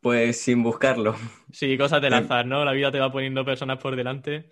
Pues 0.00 0.40
sin 0.40 0.62
buscarlo. 0.64 1.14
Sí, 1.52 1.76
cosas 1.78 2.00
de 2.02 2.10
lanzar, 2.10 2.46
¿no? 2.46 2.64
La 2.64 2.72
vida 2.72 2.90
te 2.92 3.00
va 3.00 3.10
poniendo 3.12 3.44
personas 3.44 3.78
por 3.78 3.96
delante. 3.96 4.50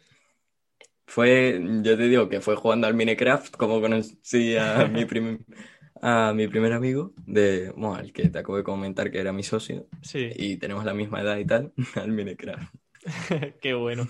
Fue, 1.06 1.60
yo 1.82 1.96
te 1.96 2.08
digo 2.08 2.28
que 2.28 2.40
fue 2.40 2.56
jugando 2.56 2.86
al 2.86 2.94
Minecraft 2.94 3.56
como 3.56 3.80
conocí 3.80 4.56
a 4.56 4.86
mi 4.86 5.04
primer 5.06 5.38
a 6.08 6.32
mi 6.32 6.46
primer 6.46 6.72
amigo, 6.72 7.12
de, 7.26 7.72
bueno, 7.76 7.98
el 7.98 8.12
que 8.12 8.28
te 8.28 8.38
acabo 8.38 8.56
de 8.56 8.62
comentar 8.62 9.10
que 9.10 9.18
era 9.18 9.32
mi 9.32 9.42
socio, 9.42 9.88
sí. 10.02 10.30
y 10.36 10.56
tenemos 10.56 10.84
la 10.84 10.94
misma 10.94 11.20
edad 11.20 11.36
y 11.36 11.44
tal, 11.44 11.72
al 11.96 12.12
Minecraft. 12.12 12.72
Qué 13.60 13.74
bueno. 13.74 14.06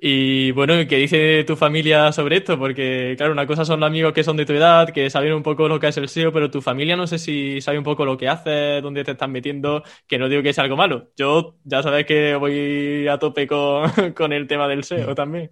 Y 0.00 0.50
bueno, 0.52 0.74
¿qué 0.88 0.96
dice 0.96 1.44
tu 1.44 1.56
familia 1.56 2.12
sobre 2.12 2.36
esto? 2.36 2.58
Porque, 2.58 3.14
claro, 3.16 3.32
una 3.32 3.46
cosa 3.46 3.64
son 3.64 3.80
los 3.80 3.86
amigos 3.88 4.12
que 4.12 4.22
son 4.22 4.36
de 4.36 4.46
tu 4.46 4.52
edad, 4.52 4.90
que 4.90 5.10
saben 5.10 5.32
un 5.32 5.42
poco 5.42 5.68
lo 5.68 5.80
que 5.80 5.88
es 5.88 5.96
el 5.96 6.08
SEO, 6.08 6.32
pero 6.32 6.50
tu 6.50 6.60
familia 6.60 6.96
no 6.96 7.06
sé 7.06 7.18
si 7.18 7.60
sabe 7.60 7.78
un 7.78 7.84
poco 7.84 8.04
lo 8.04 8.16
que 8.16 8.28
hace, 8.28 8.80
dónde 8.80 9.02
te 9.02 9.12
están 9.12 9.32
metiendo, 9.32 9.82
que 10.06 10.18
no 10.18 10.28
digo 10.28 10.42
que 10.42 10.52
sea 10.52 10.64
algo 10.64 10.76
malo. 10.76 11.10
Yo 11.16 11.56
ya 11.64 11.82
sabes 11.82 12.06
que 12.06 12.36
voy 12.36 13.08
a 13.08 13.18
tope 13.18 13.46
con, 13.46 13.90
con 14.14 14.32
el 14.32 14.46
tema 14.46 14.68
del 14.68 14.84
SEO 14.84 15.14
también. 15.16 15.50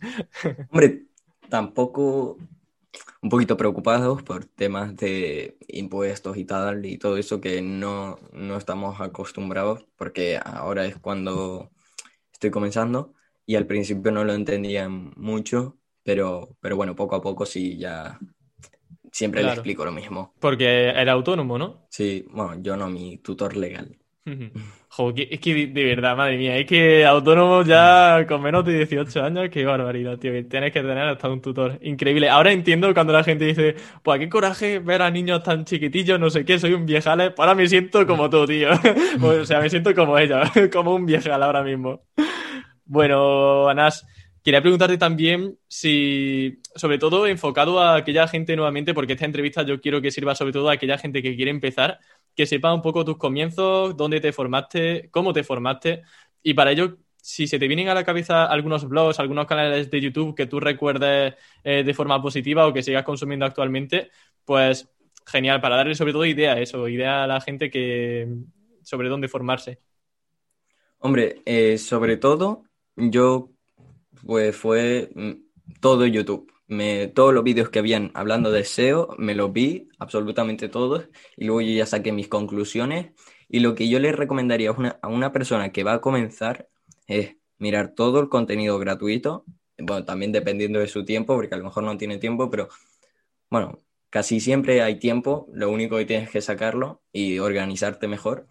Hombre, 0.70 1.06
tampoco 1.48 2.38
un 3.22 3.28
poquito 3.28 3.56
preocupados 3.56 4.22
por 4.22 4.44
temas 4.44 4.96
de 4.96 5.56
impuestos 5.68 6.36
y 6.36 6.44
tal 6.44 6.86
y 6.86 6.98
todo 6.98 7.16
eso 7.16 7.40
que 7.40 7.62
no, 7.62 8.18
no 8.32 8.56
estamos 8.56 9.00
acostumbrados 9.00 9.84
porque 9.96 10.38
ahora 10.42 10.86
es 10.86 10.96
cuando 10.98 11.70
estoy 12.32 12.50
comenzando 12.50 13.14
y 13.46 13.56
al 13.56 13.66
principio 13.66 14.10
no 14.12 14.24
lo 14.24 14.34
entendían 14.34 15.12
mucho, 15.16 15.78
pero, 16.02 16.56
pero 16.60 16.76
bueno, 16.76 16.94
poco 16.96 17.16
a 17.16 17.22
poco 17.22 17.46
sí 17.46 17.78
ya 17.78 18.18
siempre 19.12 19.42
le 19.42 19.50
explico 19.50 19.84
lo 19.84 19.92
mismo. 19.92 20.34
Porque 20.40 20.88
era 20.88 21.12
autónomo, 21.12 21.58
¿no? 21.58 21.86
Sí, 21.88 22.26
bueno, 22.30 22.60
yo 22.60 22.76
no, 22.76 22.88
mi 22.88 23.18
tutor 23.18 23.56
legal. 23.56 23.96
Es 24.26 25.40
que 25.40 25.66
de 25.68 25.84
verdad, 25.84 26.16
madre 26.16 26.36
mía, 26.36 26.56
es 26.56 26.66
que 26.66 27.04
autónomo 27.04 27.62
ya 27.62 28.24
con 28.26 28.42
menos 28.42 28.64
de 28.64 28.74
18 28.78 29.22
años, 29.22 29.48
qué 29.50 29.64
barbaridad, 29.64 30.18
tío, 30.18 30.32
que 30.32 30.42
tienes 30.44 30.72
que 30.72 30.80
tener 30.80 31.06
hasta 31.06 31.28
un 31.28 31.40
tutor. 31.40 31.78
Increíble. 31.82 32.28
Ahora 32.28 32.50
entiendo 32.50 32.92
cuando 32.92 33.12
la 33.12 33.22
gente 33.22 33.44
dice, 33.44 33.76
pues 34.02 34.18
qué 34.18 34.28
coraje 34.28 34.78
ver 34.80 35.02
a 35.02 35.10
niños 35.10 35.42
tan 35.42 35.64
chiquitillos, 35.64 36.18
no 36.18 36.30
sé 36.30 36.44
qué, 36.44 36.58
soy 36.58 36.72
un 36.72 36.86
viejales. 36.86 37.32
Ahora 37.38 37.54
me 37.54 37.68
siento 37.68 38.06
como 38.06 38.28
tú, 38.28 38.46
tío. 38.46 38.70
o 39.22 39.44
sea, 39.44 39.60
me 39.60 39.70
siento 39.70 39.94
como 39.94 40.18
ella, 40.18 40.50
como 40.72 40.94
un 40.94 41.06
viejal 41.06 41.42
ahora 41.42 41.62
mismo. 41.62 42.02
Bueno, 42.84 43.68
Anas, 43.68 44.06
quería 44.42 44.62
preguntarte 44.62 44.96
también 44.98 45.58
si, 45.68 46.60
sobre 46.74 46.98
todo 46.98 47.26
enfocado 47.26 47.80
a 47.80 47.96
aquella 47.96 48.26
gente 48.28 48.56
nuevamente, 48.56 48.94
porque 48.94 49.12
esta 49.12 49.24
entrevista 49.24 49.62
yo 49.62 49.80
quiero 49.80 50.00
que 50.00 50.10
sirva 50.10 50.34
sobre 50.34 50.52
todo 50.52 50.68
a 50.68 50.72
aquella 50.72 50.98
gente 50.98 51.22
que 51.22 51.36
quiere 51.36 51.50
empezar 51.50 51.98
que 52.36 52.46
sepa 52.46 52.74
un 52.74 52.82
poco 52.82 53.04
tus 53.04 53.16
comienzos, 53.16 53.96
dónde 53.96 54.20
te 54.20 54.32
formaste, 54.32 55.08
cómo 55.10 55.32
te 55.32 55.42
formaste. 55.42 56.02
Y 56.42 56.54
para 56.54 56.70
ello, 56.72 56.98
si 57.16 57.46
se 57.48 57.58
te 57.58 57.66
vienen 57.66 57.88
a 57.88 57.94
la 57.94 58.04
cabeza 58.04 58.44
algunos 58.44 58.88
blogs, 58.88 59.18
algunos 59.18 59.46
canales 59.46 59.90
de 59.90 60.00
YouTube 60.00 60.36
que 60.36 60.46
tú 60.46 60.60
recuerdes 60.60 61.34
eh, 61.64 61.82
de 61.84 61.94
forma 61.94 62.20
positiva 62.22 62.66
o 62.66 62.72
que 62.72 62.82
sigas 62.82 63.04
consumiendo 63.04 63.46
actualmente, 63.46 64.10
pues 64.44 64.88
genial, 65.26 65.60
para 65.60 65.76
darle 65.76 65.94
sobre 65.94 66.12
todo 66.12 66.24
idea 66.24 66.52
a 66.52 66.60
eso, 66.60 66.86
idea 66.88 67.24
a 67.24 67.26
la 67.26 67.40
gente 67.40 67.70
que 67.70 68.28
sobre 68.82 69.08
dónde 69.08 69.28
formarse. 69.28 69.80
Hombre, 70.98 71.42
eh, 71.44 71.78
sobre 71.78 72.16
todo, 72.16 72.64
yo 72.94 73.50
pues 74.24 74.54
fue 74.56 75.10
mm, 75.14 75.32
todo 75.80 76.06
YouTube. 76.06 76.52
Me, 76.68 77.06
todos 77.08 77.32
los 77.32 77.44
vídeos 77.44 77.70
que 77.70 77.78
habían 77.78 78.10
hablando 78.14 78.50
de 78.50 78.64
SEO, 78.64 79.14
me 79.18 79.34
los 79.34 79.52
vi, 79.52 79.88
absolutamente 79.98 80.68
todos, 80.68 81.08
y 81.36 81.44
luego 81.44 81.60
yo 81.60 81.72
ya 81.72 81.86
saqué 81.86 82.12
mis 82.12 82.28
conclusiones. 82.28 83.12
Y 83.48 83.60
lo 83.60 83.74
que 83.74 83.88
yo 83.88 84.00
le 84.00 84.12
recomendaría 84.12 84.70
a 84.70 85.08
una, 85.08 85.32
persona 85.32 85.70
que 85.70 85.84
va 85.84 85.94
a 85.94 86.00
comenzar 86.00 86.68
es 87.06 87.36
mirar 87.58 87.94
todo 87.94 88.20
el 88.20 88.28
contenido 88.28 88.78
gratuito, 88.78 89.44
bueno, 89.78 90.04
también 90.04 90.32
dependiendo 90.32 90.80
de 90.80 90.88
su 90.88 91.04
tiempo, 91.04 91.34
porque 91.34 91.54
a 91.54 91.58
lo 91.58 91.64
mejor 91.64 91.84
no 91.84 91.96
tiene 91.96 92.18
tiempo, 92.18 92.50
pero 92.50 92.68
bueno, 93.50 93.82
casi 94.10 94.40
siempre 94.40 94.82
hay 94.82 94.98
tiempo, 94.98 95.48
lo 95.52 95.70
único 95.70 95.96
que 95.96 96.06
tienes 96.06 96.30
que 96.30 96.40
sacarlo 96.40 97.02
y 97.12 97.38
organizarte 97.38 98.08
mejor, 98.08 98.46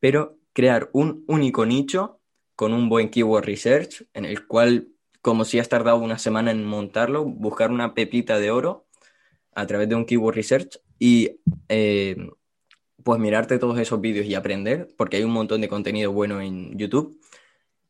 pero 0.00 0.38
crear 0.52 0.90
un 0.92 1.24
único 1.28 1.66
nicho 1.66 2.20
con 2.56 2.72
un 2.72 2.88
buen 2.88 3.10
keyword 3.10 3.44
research 3.44 4.06
en 4.14 4.24
el 4.24 4.46
cual 4.46 4.88
como 5.26 5.44
si 5.44 5.58
has 5.58 5.68
tardado 5.68 5.98
una 5.98 6.20
semana 6.20 6.52
en 6.52 6.64
montarlo, 6.64 7.24
buscar 7.24 7.72
una 7.72 7.94
pepita 7.94 8.38
de 8.38 8.52
oro 8.52 8.86
a 9.56 9.66
través 9.66 9.88
de 9.88 9.96
un 9.96 10.04
keyword 10.04 10.36
research 10.36 10.78
y 11.00 11.40
eh, 11.68 12.30
pues 13.02 13.18
mirarte 13.18 13.58
todos 13.58 13.76
esos 13.80 14.00
vídeos 14.00 14.24
y 14.26 14.36
aprender, 14.36 14.86
porque 14.96 15.16
hay 15.16 15.24
un 15.24 15.32
montón 15.32 15.60
de 15.60 15.68
contenido 15.68 16.12
bueno 16.12 16.40
en 16.40 16.78
YouTube, 16.78 17.20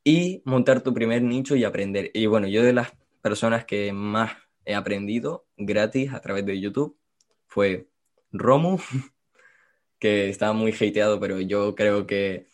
y 0.03 0.41
montar 0.47 0.81
tu 0.81 0.95
primer 0.95 1.21
nicho 1.21 1.57
y 1.57 1.65
aprender. 1.65 2.11
Y 2.15 2.25
bueno, 2.25 2.49
yo 2.49 2.63
de 2.63 2.73
las 2.73 2.93
personas 3.21 3.67
que 3.67 3.93
más 3.93 4.33
he 4.65 4.75
aprendido 4.75 5.45
gratis 5.59 6.15
a 6.15 6.21
través 6.21 6.47
de 6.47 6.59
YouTube 6.59 6.97
fue 7.49 7.87
Romu, 8.33 8.79
que 9.99 10.31
estaba 10.31 10.55
muy 10.55 10.73
hateado, 10.73 11.21
pero 11.21 11.39
yo 11.39 11.75
creo 11.75 12.07
que 12.07 12.47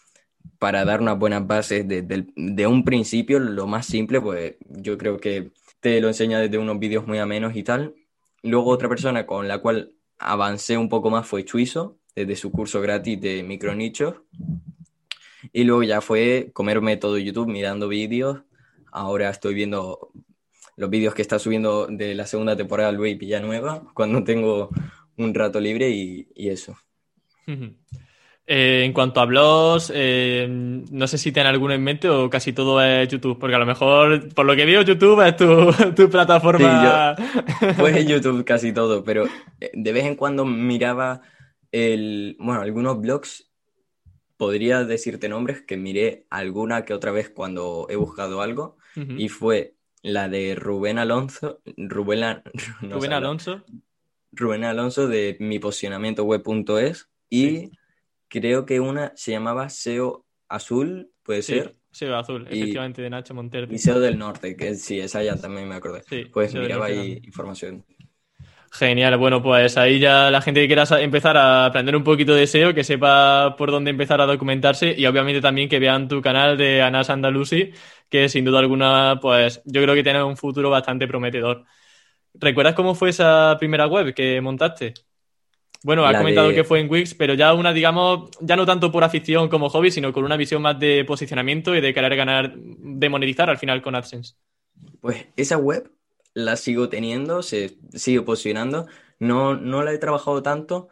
para 0.58 0.84
dar 0.84 1.00
unas 1.00 1.18
buenas 1.18 1.44
bases 1.46 1.87
de, 1.88 2.66
un 2.68 2.84
principio, 2.84 3.40
lo 3.40 3.66
más 3.66 3.84
simple, 3.84 4.20
pues 4.20 4.54
yo 4.68 4.96
creo 4.96 5.18
que 5.18 5.50
te 5.80 6.00
lo 6.00 6.06
enseña 6.06 6.38
desde 6.38 6.58
unos 6.58 6.78
vídeos 6.78 7.04
muy 7.06 7.18
amenos 7.18 7.56
y 7.56 7.64
tal. 7.64 7.94
Luego 8.42 8.70
otra 8.70 8.88
persona 8.88 9.26
con 9.26 9.49
la 9.49 9.58
cual 9.58 9.92
avancé 10.18 10.78
un 10.78 10.88
poco 10.88 11.11
más 11.11 11.26
fue 11.26 11.44
Chuizo, 11.44 11.99
desde 12.14 12.37
su 12.37 12.52
curso 12.52 12.80
gratis 12.80 13.20
de 13.20 13.42
micronichos. 13.42 14.14
Y 15.52 15.64
luego 15.64 15.82
ya 15.82 16.00
fue 16.00 16.50
comerme 16.52 16.96
todo 16.96 17.18
YouTube 17.18 17.49
mirando 17.49 17.88
vídeos. 17.88 18.42
Ahora 18.92 19.30
estoy 19.30 19.54
viendo 19.54 20.12
los 20.76 20.90
vídeos 20.90 21.14
que 21.14 21.22
está 21.22 21.40
subiendo 21.40 21.88
de 21.88 22.14
la 22.14 22.26
segunda 22.26 22.56
temporada 22.56 22.92
Luis 22.92 23.18
Villanueva 23.18 23.82
cuando 23.94 24.22
tengo 24.22 24.70
un 25.16 25.34
rato 25.34 25.58
libre 25.58 25.90
y, 25.90 26.28
y 26.37 26.50
eso. 26.50 26.76
Eh, 28.44 28.82
en 28.84 28.92
cuanto 28.92 29.20
a 29.20 29.25
blogs, 29.25 29.92
eh, 29.94 30.49
no 30.49 31.06
sé 31.06 31.16
si 31.16 31.30
tienen 31.30 31.52
alguno 31.52 31.75
en 31.75 31.82
mente 31.82 32.08
o 32.08 32.28
casi 32.28 32.52
todo 32.52 32.82
es 32.82 33.08
YouTube, 33.08 33.38
porque 33.38 33.54
a 33.54 33.58
lo 33.58 33.66
mejor, 33.66 34.34
por 34.34 34.44
lo 34.44 34.56
que 34.56 34.64
veo, 34.64 34.82
YouTube 34.82 35.25
es 35.25 35.37
tu, 35.37 36.08
plataforma. 36.11 37.14
pues 37.78 38.04
YouTube 38.04 38.44
casi 38.44 38.72
todo, 38.72 39.04
pero 39.04 39.26
eh, 39.61 39.70
de 39.72 39.92
vez 39.92 40.06
en 40.06 40.16
cuando 40.16 40.44
miraba 40.44 41.22
el, 41.70 42.37
bueno, 42.40 42.62
algunos 42.62 43.00
blogs, 43.00 43.49
podría 44.37 44.82
decirte 44.82 45.28
nombres 45.28 45.62
que 45.62 45.76
miré 45.76 46.26
alguna 46.28 46.84
que 46.84 46.94
otra 46.94 47.12
vez 47.12 47.30
cuando 47.30 47.87
he 47.88 47.96
buscado 47.96 48.42
algo, 48.42 48.76
y 48.96 49.28
fue 49.28 49.76
la 50.02 50.28
de 50.28 50.56
Rubén 50.56 50.99
Alonso, 50.99 51.61
Rubén, 51.76 52.42
Rubén 52.82 53.12
Alonso. 53.12 53.64
Rubén 54.32 54.64
Alonso 54.64 55.06
de 55.06 55.37
miposicionamientoweb.es 55.38 57.08
y 57.30 57.70
creo 58.33 58.65
que 58.65 58.81
una 58.81 59.12
se 59.15 59.33
llamaba 59.33 59.69
SEO 59.69 60.25
Azul, 60.49 61.11
puede 61.23 61.43
ser. 61.43 61.77
SEO 61.91 62.17
Azul, 62.17 62.47
efectivamente, 62.49 63.03
de 63.03 63.11
Nacho 63.11 63.35
Montero. 63.35 63.67
Y 63.71 63.79
SEO 63.79 64.01
del 64.01 64.19
Norte, 64.19 64.57
que 64.57 64.75
sí, 64.75 64.99
esa 64.99 65.23
ya 65.23 65.37
también 65.37 65.69
me 65.69 65.75
acordé. 65.75 66.03
pues 66.33 66.55
miraba 66.55 66.87
ahí 66.87 67.21
información. 67.25 67.85
Genial, 68.73 69.19
bueno, 69.19 69.43
pues 69.43 69.77
ahí 69.77 69.99
ya 69.99 70.31
la 70.31 70.41
gente 70.41 70.62
que 70.62 70.67
quiera 70.67 70.85
empezar 70.99 71.37
a 71.37 71.67
aprender 71.67 71.95
un 71.95 72.05
poquito 72.05 72.35
de 72.35 72.47
SEO, 72.47 72.73
que 72.73 72.85
sepa 72.85 73.55
por 73.59 73.71
dónde 73.71 73.91
empezar 73.91 74.23
a 74.23 74.27
documentarse 74.27 74.95
y 74.97 75.05
obviamente 75.05 75.43
también 75.43 75.69
que 75.69 75.79
vean 75.79 76.09
tu 76.09 76.23
canal 76.23 76.57
de 76.57 76.81
Anas 76.81 77.11
Andalusi, 77.11 77.73
que 78.09 78.31
sin 78.31 78.47
duda 78.47 78.61
alguna, 78.61 79.19
pues 79.21 79.61
yo 79.67 79.83
creo 79.83 79.95
que 79.95 80.03
tiene 80.03 80.23
un 80.23 80.39
futuro 80.39 80.71
bastante 80.71 81.07
prometedor. 81.07 81.67
¿Recuerdas 82.33 82.75
cómo 82.75 82.95
fue 82.95 83.11
esa 83.11 83.57
primera 83.59 83.87
web 83.87 84.15
que 84.15 84.41
montaste? 84.41 84.95
Bueno, 85.85 86.05
has 86.07 86.17
comentado 86.17 86.51
que 86.51 86.65
fue 86.65 86.81
en 86.81 86.91
Wix, 86.91 87.15
pero 87.15 87.35
ya 87.35 87.53
una, 87.55 87.73
digamos, 87.73 88.31
ya 88.41 88.57
no 88.57 88.65
tanto 88.65 88.93
por 88.93 89.05
afición 89.05 89.49
como 89.49 89.69
hobby, 89.69 89.91
sino 89.91 90.12
con 90.12 90.25
una 90.25 90.37
visión 90.37 90.62
más 90.62 90.79
de 90.79 91.05
posicionamiento 91.05 91.75
y 91.75 91.81
de 91.81 91.93
querer 91.93 92.15
ganar, 92.17 92.55
de 92.57 93.09
monetizar 93.09 93.51
al 93.51 93.59
final 93.59 93.83
con 93.83 93.95
AdSense. 93.95 94.35
Pues 95.01 95.27
esa 95.37 95.57
web 95.57 95.91
la 96.35 96.57
sigo 96.57 96.89
teniendo, 96.89 97.43
se 97.43 97.77
sigue 97.93 98.23
posicionando. 98.23 98.87
No, 99.19 99.57
no 99.57 99.83
la 99.83 99.93
he 99.93 99.99
trabajado 99.99 100.43
tanto, 100.43 100.89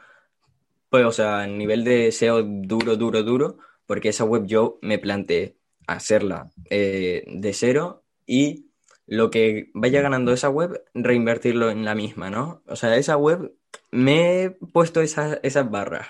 pues, 0.88 1.04
o 1.04 1.12
sea, 1.12 1.42
a 1.42 1.46
nivel 1.46 1.84
de 1.84 2.10
SEO 2.12 2.42
duro, 2.42 2.96
duro, 2.96 3.22
duro, 3.22 3.58
porque 3.86 4.10
esa 4.10 4.24
web 4.24 4.46
yo 4.46 4.78
me 4.82 4.98
planteé 4.98 5.56
hacerla 5.86 6.50
eh, 6.68 7.24
de 7.26 7.52
cero 7.52 8.04
y 8.26 8.69
lo 9.10 9.28
que 9.28 9.70
vaya 9.74 10.02
ganando 10.02 10.32
esa 10.32 10.48
web, 10.48 10.84
reinvertirlo 10.94 11.68
en 11.68 11.84
la 11.84 11.96
misma, 11.96 12.30
¿no? 12.30 12.62
O 12.68 12.76
sea, 12.76 12.94
esa 12.94 13.16
web 13.16 13.52
me 13.90 14.44
he 14.44 14.50
puesto 14.50 15.00
esas 15.00 15.40
barras. 15.68 16.06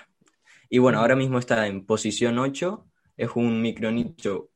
Y 0.69 0.77
bueno, 0.77 0.99
ahora 0.99 1.15
mismo 1.15 1.39
está 1.39 1.65
en 1.65 1.83
posición 1.87 2.37
8. 2.37 2.85
Es 3.17 3.31
un 3.33 3.59
micro 3.59 3.91
nicho 3.91 4.51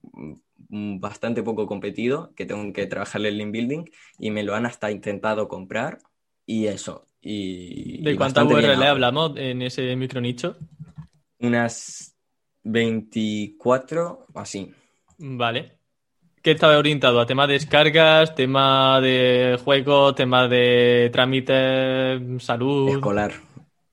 mm, 0.69 0.99
bastante 0.99 1.41
poco 1.41 1.65
competido, 1.65 2.33
que 2.35 2.45
tengo 2.45 2.71
que 2.71 2.85
trabajarle 2.85 3.29
el 3.29 3.39
link 3.39 3.51
building 3.51 3.85
y 4.19 4.29
me 4.29 4.43
lo 4.43 4.53
han 4.53 4.67
hasta 4.67 4.91
intentado 4.91 5.47
comprar 5.47 5.97
y 6.45 6.67
eso. 6.67 7.07
Y, 7.21 8.03
¿De 8.03 8.15
cuántas 8.15 8.45
URL 8.45 8.83
hablamos 8.83 9.35
en 9.37 9.63
ese 9.63 9.95
micro 9.95 10.21
nicho? 10.21 10.55
Unas 11.39 12.15
24 12.61 14.27
o 14.31 14.39
así. 14.39 14.71
Vale. 15.17 15.79
¿Qué 16.45 16.51
estaba 16.51 16.77
orientado? 16.77 17.19
¿A 17.19 17.25
tema 17.25 17.47
de 17.47 17.53
descargas, 17.53 18.35
tema 18.35 19.01
de 19.01 19.57
juegos, 19.63 20.13
tema 20.13 20.47
de 20.47 21.09
trámites, 21.11 22.21
salud? 22.37 22.87
Escolar. 22.87 23.31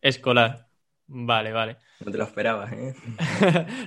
Escolar. 0.02 0.66
Vale, 1.06 1.50
vale. 1.50 1.78
No 2.04 2.10
te 2.12 2.18
lo 2.18 2.24
esperabas, 2.24 2.70
¿eh? 2.72 2.94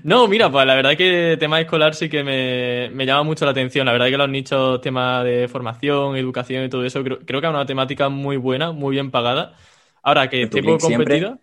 no, 0.04 0.28
mira, 0.28 0.50
pues 0.50 0.66
la 0.66 0.74
verdad 0.74 0.98
que 0.98 1.38
tema 1.38 1.62
escolar 1.62 1.94
sí 1.94 2.10
que 2.10 2.24
me, 2.24 3.06
llama 3.06 3.22
mucho 3.22 3.46
la 3.46 3.52
atención. 3.52 3.86
La 3.86 3.92
verdad 3.92 4.08
que 4.08 4.18
los 4.18 4.30
nichos, 4.30 4.82
tema 4.82 5.24
de 5.24 5.48
formación, 5.48 6.16
educación 6.16 6.64
y 6.64 6.70
todo 6.70 6.86
eso, 6.86 7.04
creo, 7.04 7.20
que 7.20 7.38
es 7.48 7.50
una 7.50 7.68
temática 7.68 8.10
muy 8.10 8.38
buena, 8.38 8.72
muy 8.72 8.94
bien 8.94 9.12
pagada. 9.12 9.54
Ahora 10.02 10.28
que 10.28 10.48
tipo 10.48 10.80
competida. 10.80 11.38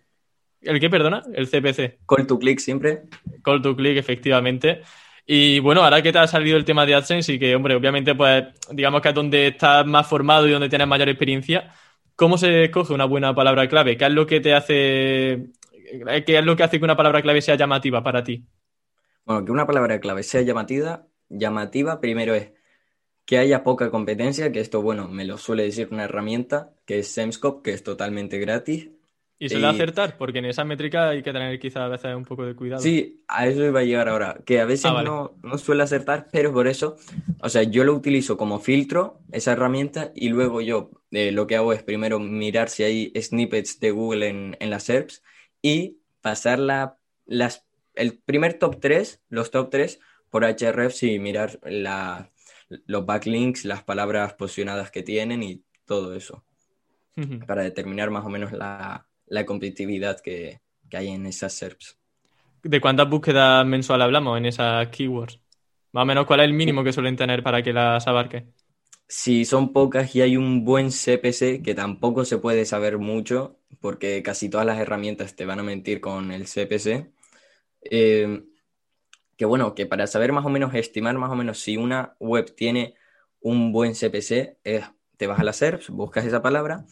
¿El 0.59 0.79
qué, 0.81 0.89
perdona? 0.89 1.23
El 1.33 1.47
CPC. 1.47 1.99
Call 2.05 2.27
to 2.27 2.37
click 2.37 2.59
siempre. 2.59 3.03
Call 3.43 3.61
to 3.61 3.77
click, 3.77 3.97
efectivamente. 3.97 4.81
Y 5.25 5.59
bueno, 5.59 5.83
ahora 5.83 6.01
que 6.01 6.11
te 6.11 6.19
ha 6.19 6.27
salido 6.27 6.57
el 6.57 6.65
tema 6.65 6.85
de 6.85 6.95
AdSense 6.95 7.33
y 7.33 7.39
que, 7.39 7.55
hombre, 7.55 7.75
obviamente, 7.75 8.13
pues 8.13 8.45
digamos 8.71 9.01
que 9.01 9.09
es 9.09 9.15
donde 9.15 9.47
estás 9.47 9.85
más 9.85 10.05
formado 10.07 10.47
y 10.47 10.51
donde 10.51 10.69
tienes 10.69 10.87
mayor 10.87 11.07
experiencia, 11.09 11.73
¿cómo 12.15 12.37
se 12.37 12.65
escoge 12.65 12.93
una 12.93 13.05
buena 13.05 13.33
palabra 13.33 13.67
clave? 13.67 13.97
¿Qué 13.97 14.05
es 14.05 14.11
lo 14.11 14.27
que 14.27 14.41
te 14.41 14.53
hace, 14.53 15.51
qué 16.25 16.37
es 16.37 16.45
lo 16.45 16.55
que 16.55 16.63
hace 16.63 16.77
que 16.77 16.85
una 16.85 16.97
palabra 16.97 17.21
clave 17.21 17.41
sea 17.41 17.55
llamativa 17.55 18.03
para 18.03 18.23
ti? 18.23 18.45
Bueno, 19.25 19.45
que 19.45 19.51
una 19.51 19.65
palabra 19.65 19.99
clave 20.01 20.23
sea 20.23 20.41
llamativa, 20.41 21.07
llamativa 21.29 22.01
primero 22.01 22.33
es 22.35 22.51
que 23.25 23.37
haya 23.37 23.63
poca 23.63 23.89
competencia, 23.91 24.51
que 24.51 24.59
esto, 24.59 24.81
bueno, 24.81 25.07
me 25.07 25.25
lo 25.25 25.37
suele 25.37 25.63
decir 25.63 25.87
una 25.91 26.03
herramienta 26.05 26.73
que 26.85 26.99
es 26.99 27.13
Semscope, 27.13 27.63
que 27.63 27.73
es 27.73 27.83
totalmente 27.83 28.39
gratis 28.39 28.89
y 29.43 29.49
suele 29.49 29.67
acertar, 29.67 30.17
porque 30.17 30.39
en 30.39 30.45
esa 30.45 30.63
métrica 30.63 31.09
hay 31.09 31.21
que 31.21 31.33
tener 31.33 31.59
quizá 31.59 31.83
a 31.83 31.89
veces 31.89 32.15
un 32.15 32.23
poco 32.23 32.45
de 32.45 32.55
cuidado. 32.55 32.81
Sí, 32.81 33.23
a 33.27 33.45
eso 33.45 33.65
iba 33.65 33.81
a 33.81 33.83
llegar 33.83 34.07
ahora, 34.07 34.39
que 34.45 34.61
a 34.61 34.65
veces 34.65 34.85
ah, 34.85 35.03
no, 35.03 35.35
no, 35.43 35.57
suele 35.57 35.83
acertar, 35.83 36.27
pero 36.31 36.53
por 36.53 36.67
eso, 36.67 36.95
o 37.41 37.49
sea, 37.49 37.63
yo 37.63 37.83
lo 37.83 37.93
utilizo 37.93 38.37
como 38.37 38.59
filtro, 38.59 39.19
esa 39.33 39.51
herramienta, 39.51 40.13
y 40.15 40.29
luego 40.29 40.61
yo 40.61 40.91
eh, 41.11 41.33
lo 41.33 41.45
que 41.45 41.57
hago 41.57 41.73
es 41.73 41.83
primero 41.83 42.19
mirar 42.19 42.69
si 42.69 42.83
hay 42.83 43.11
snippets 43.19 43.81
de 43.81 43.91
Google 43.91 44.29
en, 44.29 44.57
en 44.61 44.69
las 44.69 44.83
SERPs 44.83 45.21
y 45.61 45.97
pasar 46.21 46.59
la, 46.59 46.97
las, 47.25 47.65
el 47.95 48.17
primer 48.19 48.53
top 48.53 48.79
3, 48.79 49.23
los 49.27 49.51
top 49.51 49.69
3 49.71 49.99
por 50.29 50.45
Hrefs 50.45 51.03
y 51.03 51.19
mirar 51.19 51.59
la, 51.63 52.31
los 52.85 53.05
backlinks, 53.05 53.65
las 53.65 53.83
palabras 53.83 54.35
posicionadas 54.35 54.89
que 54.89 55.03
tienen 55.03 55.43
y 55.43 55.63
todo 55.85 56.15
eso, 56.15 56.45
para 57.45 57.61
determinar 57.63 58.09
más 58.09 58.25
o 58.25 58.29
menos 58.29 58.53
la 58.53 59.05
la 59.27 59.45
competitividad 59.45 60.19
que, 60.19 60.61
hay 60.91 61.07
en 61.07 61.25
esas 61.25 61.53
SERPs. 61.53 61.97
¿De 62.61 62.79
cuántas 62.79 63.09
búsquedas 63.09 63.65
mensuales 63.65 64.05
hablamos 64.05 64.37
en 64.37 64.45
esas 64.45 64.87
keywords? 64.89 65.39
Más 65.91 66.03
o 66.03 66.05
menos, 66.05 66.27
¿cuál 66.27 66.41
es 66.41 66.45
el 66.45 66.53
mínimo 66.53 66.83
que 66.83 66.93
suelen 66.93 67.15
tener 67.15 67.41
para 67.41 67.63
que 67.63 67.73
las 67.73 68.05
abarque? 68.05 68.45
Si 69.07 69.43
son 69.43 69.73
pocas 69.73 70.15
y 70.15 70.21
hay 70.21 70.37
un 70.37 70.63
buen 70.63 70.91
CPC, 70.91 71.63
que 71.63 71.73
tampoco 71.73 72.25
se 72.25 72.37
puede 72.37 72.65
saber 72.65 72.99
mucho, 72.99 73.57
porque 73.79 74.21
casi 74.21 74.49
todas 74.49 74.67
las 74.67 74.77
herramientas 74.77 75.35
te 75.35 75.45
van 75.45 75.59
a 75.59 75.63
mentir 75.63 75.99
con 75.99 76.31
el 76.31 76.45
CPC. 76.45 77.11
Eh, 77.81 78.43
que 79.35 79.45
bueno, 79.45 79.73
que 79.73 79.87
para 79.87 80.05
saber 80.05 80.31
más 80.31 80.45
o 80.45 80.49
menos, 80.49 80.75
estimar 80.75 81.17
más 81.17 81.31
o 81.31 81.35
menos 81.35 81.57
si 81.57 81.77
una 81.77 82.15
web 82.19 82.53
tiene 82.55 82.93
un 83.41 83.71
buen 83.71 83.93
CPC, 83.93 84.59
te 85.17 85.27
vas 85.27 85.39
a 85.39 85.43
la 85.43 85.53
SERP, 85.53 85.89
buscas 85.89 86.25
esa 86.25 86.41
palabra 86.41 86.85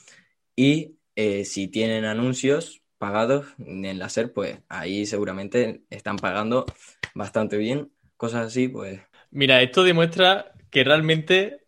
y 0.55 0.97
eh, 1.15 1.46
si 1.46 1.68
tienen 1.68 2.06
anuncios 2.06 2.82
pagados 2.98 3.48
en 3.58 3.98
la 3.98 4.10
SERP, 4.10 4.34
pues 4.34 4.60
ahí 4.70 5.06
seguramente 5.06 5.84
están 5.89 6.18
pagando 6.18 6.65
bastante 7.15 7.58
bien. 7.58 7.91
Cosas 8.18 8.48
así, 8.48 8.68
pues. 8.68 9.01
Mira, 9.32 9.62
esto 9.62 9.84
demuestra 9.84 10.53
que 10.70 10.84
realmente 10.84 11.61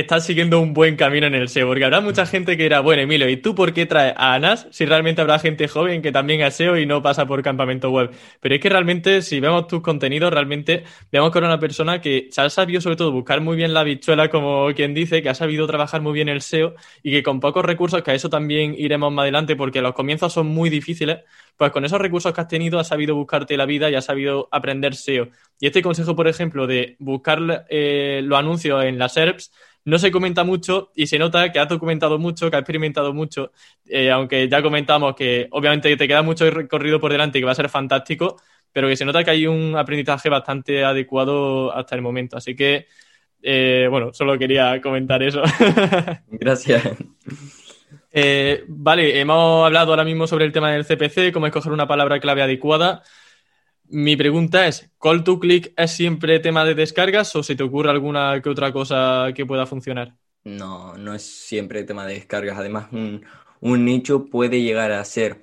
estás 0.00 0.26
siguiendo 0.26 0.60
un 0.60 0.74
buen 0.74 0.94
camino 0.96 1.26
en 1.26 1.34
el 1.34 1.48
SEO, 1.48 1.68
porque 1.68 1.84
habrá 1.84 2.02
mucha 2.02 2.26
gente 2.26 2.58
que 2.58 2.66
era, 2.66 2.80
bueno, 2.80 3.00
Emilio, 3.02 3.28
¿y 3.30 3.38
tú 3.38 3.54
por 3.54 3.72
qué 3.72 3.86
traes 3.86 4.12
a 4.16 4.34
Anas 4.34 4.66
si 4.70 4.84
realmente 4.84 5.22
habrá 5.22 5.38
gente 5.38 5.68
joven 5.68 6.02
que 6.02 6.12
también 6.12 6.42
es 6.42 6.54
SEO 6.54 6.76
y 6.76 6.84
no 6.84 7.02
pasa 7.02 7.26
por 7.26 7.42
campamento 7.42 7.90
web? 7.90 8.10
Pero 8.40 8.54
es 8.54 8.60
que 8.60 8.68
realmente, 8.68 9.22
si 9.22 9.40
vemos 9.40 9.66
tus 9.66 9.80
contenidos, 9.80 10.30
realmente 10.30 10.84
vemos 11.10 11.32
que 11.32 11.38
era 11.38 11.46
una 11.46 11.58
persona 11.58 12.02
que 12.02 12.28
se 12.30 12.42
ha 12.42 12.50
sabido 12.50 12.82
sobre 12.82 12.96
todo 12.96 13.10
buscar 13.10 13.40
muy 13.40 13.56
bien 13.56 13.72
la 13.72 13.84
bichuela, 13.84 14.28
como 14.28 14.68
quien 14.74 14.92
dice, 14.92 15.22
que 15.22 15.30
ha 15.30 15.34
sabido 15.34 15.66
trabajar 15.66 16.02
muy 16.02 16.12
bien 16.12 16.28
el 16.28 16.42
SEO 16.42 16.74
y 17.02 17.10
que 17.10 17.22
con 17.22 17.40
pocos 17.40 17.64
recursos, 17.64 18.02
que 18.02 18.10
a 18.10 18.14
eso 18.14 18.28
también 18.28 18.74
iremos 18.76 19.10
más 19.12 19.22
adelante 19.22 19.56
porque 19.56 19.80
los 19.80 19.94
comienzos 19.94 20.32
son 20.32 20.46
muy 20.46 20.68
difíciles, 20.68 21.20
pues 21.56 21.70
con 21.72 21.86
esos 21.86 21.98
recursos 21.98 22.34
que 22.34 22.40
has 22.42 22.48
tenido 22.48 22.78
has 22.78 22.88
sabido 22.88 23.14
buscarte 23.14 23.56
la 23.56 23.64
vida 23.64 23.90
y 23.90 23.94
has 23.94 24.04
sabido 24.04 24.48
aprender 24.52 24.94
SEO. 24.94 25.28
Y 25.58 25.66
este 25.66 25.80
consejo, 25.80 26.14
por 26.14 26.28
ejemplo, 26.28 26.66
de 26.66 26.96
buscar 26.98 27.66
eh, 27.70 28.20
los 28.22 28.38
anuncios 28.38 28.84
en 28.84 28.98
las 28.98 29.14
SERPs, 29.14 29.52
no 29.86 29.98
se 29.98 30.10
comenta 30.10 30.42
mucho 30.42 30.90
y 30.96 31.06
se 31.06 31.18
nota 31.18 31.52
que 31.52 31.60
has 31.60 31.68
documentado 31.68 32.18
mucho, 32.18 32.50
que 32.50 32.56
has 32.56 32.60
experimentado 32.60 33.14
mucho, 33.14 33.52
eh, 33.86 34.10
aunque 34.10 34.48
ya 34.48 34.60
comentamos 34.60 35.14
que 35.14 35.46
obviamente 35.52 35.96
te 35.96 36.08
queda 36.08 36.22
mucho 36.22 36.50
recorrido 36.50 37.00
por 37.00 37.12
delante 37.12 37.38
y 37.38 37.40
que 37.40 37.46
va 37.46 37.52
a 37.52 37.54
ser 37.54 37.68
fantástico, 37.68 38.36
pero 38.72 38.88
que 38.88 38.96
se 38.96 39.04
nota 39.04 39.22
que 39.22 39.30
hay 39.30 39.46
un 39.46 39.76
aprendizaje 39.76 40.28
bastante 40.28 40.84
adecuado 40.84 41.72
hasta 41.72 41.94
el 41.94 42.02
momento. 42.02 42.36
Así 42.36 42.56
que, 42.56 42.88
eh, 43.40 43.86
bueno, 43.88 44.12
solo 44.12 44.36
quería 44.36 44.80
comentar 44.80 45.22
eso. 45.22 45.42
Gracias. 46.28 46.82
Eh, 48.10 48.64
vale, 48.66 49.20
hemos 49.20 49.66
hablado 49.66 49.92
ahora 49.92 50.04
mismo 50.04 50.26
sobre 50.26 50.46
el 50.46 50.52
tema 50.52 50.72
del 50.72 50.84
CPC, 50.84 51.32
cómo 51.32 51.46
escoger 51.46 51.70
una 51.70 51.86
palabra 51.86 52.18
clave 52.18 52.42
adecuada. 52.42 53.04
Mi 53.88 54.16
pregunta 54.16 54.66
es, 54.66 54.90
¿call 55.00 55.24
to 55.24 55.38
click 55.38 55.72
es 55.76 55.92
siempre 55.92 56.40
tema 56.40 56.64
de 56.64 56.74
descargas 56.74 57.34
o 57.36 57.42
se 57.42 57.54
te 57.54 57.62
ocurre 57.62 57.90
alguna 57.90 58.40
que 58.42 58.48
otra 58.48 58.72
cosa 58.72 59.28
que 59.34 59.46
pueda 59.46 59.66
funcionar? 59.66 60.14
No, 60.44 60.96
no 60.96 61.14
es 61.14 61.22
siempre 61.22 61.84
tema 61.84 62.06
de 62.06 62.14
descargas. 62.14 62.58
Además, 62.58 62.88
un, 62.92 63.84
nicho 63.84 64.26
puede 64.26 64.62
llegar 64.62 64.92
a 64.92 65.04
ser 65.04 65.42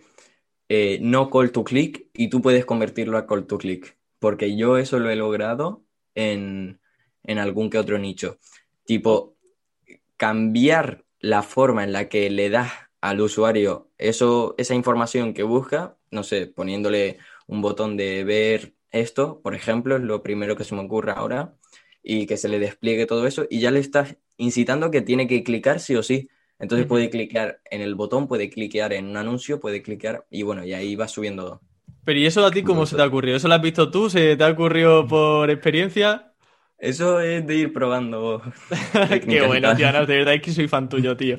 eh, 0.70 1.00
no 1.02 1.30
call 1.30 1.52
to 1.52 1.64
click 1.64 2.08
y 2.14 2.30
tú 2.30 2.42
puedes 2.42 2.66
convertirlo 2.66 3.18
a 3.18 3.28
call 3.28 3.46
to 3.48 3.58
click. 3.58 3.98
Porque 4.20 4.56
yo 4.56 4.78
eso 4.78 5.00
lo 5.00 5.10
he 5.10 5.16
logrado 5.16 5.84
en, 6.16 6.80
en 7.24 7.38
algún 7.38 7.70
que 7.70 7.78
otro 7.78 7.98
nicho. 8.00 8.38
Tipo, 8.86 9.36
cambiar 10.18 11.06
la 11.20 11.44
forma 11.44 11.84
en 11.84 11.94
la 11.94 12.10
que 12.10 12.30
le 12.30 12.50
das 12.50 12.72
al 13.02 13.20
usuario 13.20 13.90
eso, 13.98 14.56
esa 14.58 14.76
información 14.76 15.34
que 15.34 15.44
busca, 15.44 15.98
no 16.12 16.24
sé, 16.24 16.48
poniéndole 16.48 17.20
un 17.48 17.62
botón 17.62 17.98
de 17.98 18.24
ver 18.24 18.74
esto, 18.92 19.42
por 19.42 19.56
ejemplo, 19.56 19.96
es 19.96 20.02
lo 20.02 20.22
primero 20.24 20.56
que 20.56 20.64
se 20.64 20.76
me 20.76 20.82
ocurre 20.82 21.14
ahora, 21.16 21.56
y 22.04 22.26
que 22.26 22.38
se 22.38 22.50
le 22.50 22.60
despliegue 22.60 23.06
todo 23.06 23.26
eso, 23.28 23.46
y 23.50 23.60
ya 23.60 23.72
le 23.72 23.80
estás 23.80 24.18
incitando 24.38 24.92
que 24.92 25.02
tiene 25.02 25.28
que 25.28 25.44
clicar 25.44 25.80
sí 25.80 25.96
o 25.96 26.04
sí. 26.04 26.30
Entonces 26.60 26.86
puede 26.86 27.10
clicar 27.10 27.60
en 27.70 27.82
el 27.82 27.96
botón, 27.96 28.28
puede 28.28 28.50
clicar 28.50 28.94
en 28.94 29.08
un 29.08 29.18
anuncio, 29.18 29.60
puede 29.60 29.82
clicar, 29.82 30.26
y 30.30 30.44
bueno, 30.44 30.64
y 30.64 30.74
ahí 30.74 30.96
va 30.96 31.08
subiendo. 31.08 31.62
Pero 32.06 32.20
¿y 32.20 32.26
eso 32.26 32.46
a 32.46 32.52
ti 32.52 32.64
cómo 32.64 32.86
se 32.86 32.96
te 32.96 33.02
ha 33.02 33.06
ocurrido? 33.06 33.38
¿Eso 33.38 33.48
lo 33.48 33.54
has 33.56 33.62
visto 33.62 33.90
tú? 33.90 34.10
¿Se 34.10 34.36
te 34.36 34.44
ha 34.44 34.50
ocurrido 34.50 35.08
por 35.08 35.50
experiencia? 35.50 36.34
Eso 36.78 37.22
es 37.22 37.48
de 37.48 37.56
ir 37.56 37.74
probando. 37.74 38.42
Qué 39.30 39.42
bueno, 39.42 39.74
tío, 39.76 39.88
de 39.88 40.18
verdad 40.18 40.34
es 40.34 40.42
que 40.42 40.52
soy 40.52 40.68
fan 40.68 40.90
tuyo, 40.90 41.16
tío. 41.16 41.38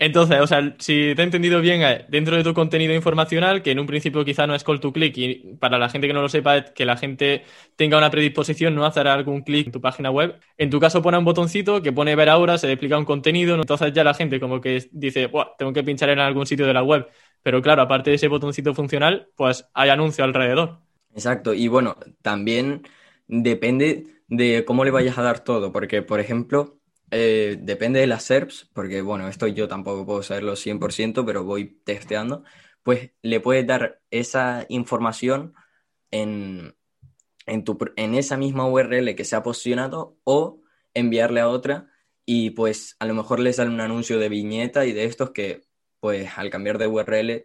Entonces, 0.00 0.40
o 0.40 0.46
sea, 0.46 0.74
si 0.78 1.14
te 1.14 1.22
he 1.22 1.24
entendido 1.24 1.60
bien, 1.60 1.82
eh, 1.82 2.04
dentro 2.08 2.36
de 2.36 2.44
tu 2.44 2.54
contenido 2.54 2.94
informacional, 2.94 3.62
que 3.62 3.70
en 3.72 3.78
un 3.78 3.86
principio 3.86 4.24
quizá 4.24 4.46
no 4.46 4.54
es 4.54 4.64
call 4.64 4.80
to 4.80 4.92
click, 4.92 5.16
y 5.16 5.56
para 5.58 5.78
la 5.78 5.88
gente 5.88 6.06
que 6.06 6.12
no 6.12 6.22
lo 6.22 6.28
sepa, 6.28 6.64
que 6.64 6.84
la 6.84 6.96
gente 6.96 7.44
tenga 7.76 7.98
una 7.98 8.10
predisposición 8.10 8.74
no 8.74 8.84
hacer 8.86 9.08
algún 9.08 9.42
clic 9.42 9.66
en 9.66 9.72
tu 9.72 9.80
página 9.80 10.10
web. 10.10 10.38
En 10.56 10.70
tu 10.70 10.80
caso, 10.80 11.02
pone 11.02 11.18
un 11.18 11.24
botoncito 11.24 11.82
que 11.82 11.92
pone 11.92 12.14
ver 12.16 12.28
ahora, 12.28 12.58
se 12.58 12.70
explica 12.70 12.98
un 12.98 13.04
contenido, 13.04 13.54
entonces 13.54 13.92
ya 13.92 14.04
la 14.04 14.14
gente 14.14 14.40
como 14.40 14.60
que 14.60 14.88
dice, 14.92 15.30
tengo 15.58 15.72
que 15.72 15.84
pinchar 15.84 16.10
en 16.10 16.20
algún 16.20 16.46
sitio 16.46 16.66
de 16.66 16.74
la 16.74 16.82
web. 16.82 17.08
Pero 17.42 17.62
claro, 17.62 17.82
aparte 17.82 18.10
de 18.10 18.16
ese 18.16 18.28
botoncito 18.28 18.74
funcional, 18.74 19.28
pues 19.36 19.68
hay 19.74 19.90
anuncio 19.90 20.24
alrededor. 20.24 20.80
Exacto, 21.12 21.54
y 21.54 21.68
bueno, 21.68 21.96
también 22.22 22.82
depende 23.26 24.06
de 24.28 24.64
cómo 24.64 24.84
le 24.84 24.90
vayas 24.90 25.18
a 25.18 25.22
dar 25.22 25.40
todo, 25.40 25.72
porque, 25.72 26.02
por 26.02 26.20
ejemplo, 26.20 26.77
eh, 27.10 27.58
depende 27.60 28.00
de 28.00 28.06
las 28.06 28.24
SERPs, 28.24 28.70
porque, 28.72 29.02
bueno, 29.02 29.28
esto 29.28 29.46
yo 29.46 29.68
tampoco 29.68 30.06
puedo 30.06 30.22
saberlo 30.22 30.56
100%, 30.56 31.24
pero 31.24 31.44
voy 31.44 31.80
testeando, 31.84 32.44
pues 32.82 33.12
le 33.22 33.40
puedes 33.40 33.66
dar 33.66 34.00
esa 34.10 34.66
información 34.68 35.54
en, 36.10 36.76
en, 37.46 37.64
en 37.96 38.14
esa 38.14 38.36
misma 38.36 38.66
URL 38.68 39.14
que 39.14 39.24
se 39.24 39.36
ha 39.36 39.42
posicionado 39.42 40.18
o 40.24 40.62
enviarle 40.94 41.40
a 41.40 41.48
otra 41.48 41.90
y 42.24 42.50
pues 42.50 42.96
a 42.98 43.06
lo 43.06 43.14
mejor 43.14 43.40
le 43.40 43.52
sale 43.52 43.70
un 43.70 43.80
anuncio 43.80 44.18
de 44.18 44.28
viñeta 44.28 44.84
y 44.84 44.92
de 44.92 45.04
estos 45.04 45.30
que 45.30 45.62
pues 46.00 46.30
al 46.36 46.50
cambiar 46.50 46.78
de 46.78 46.86
URL 46.86 47.44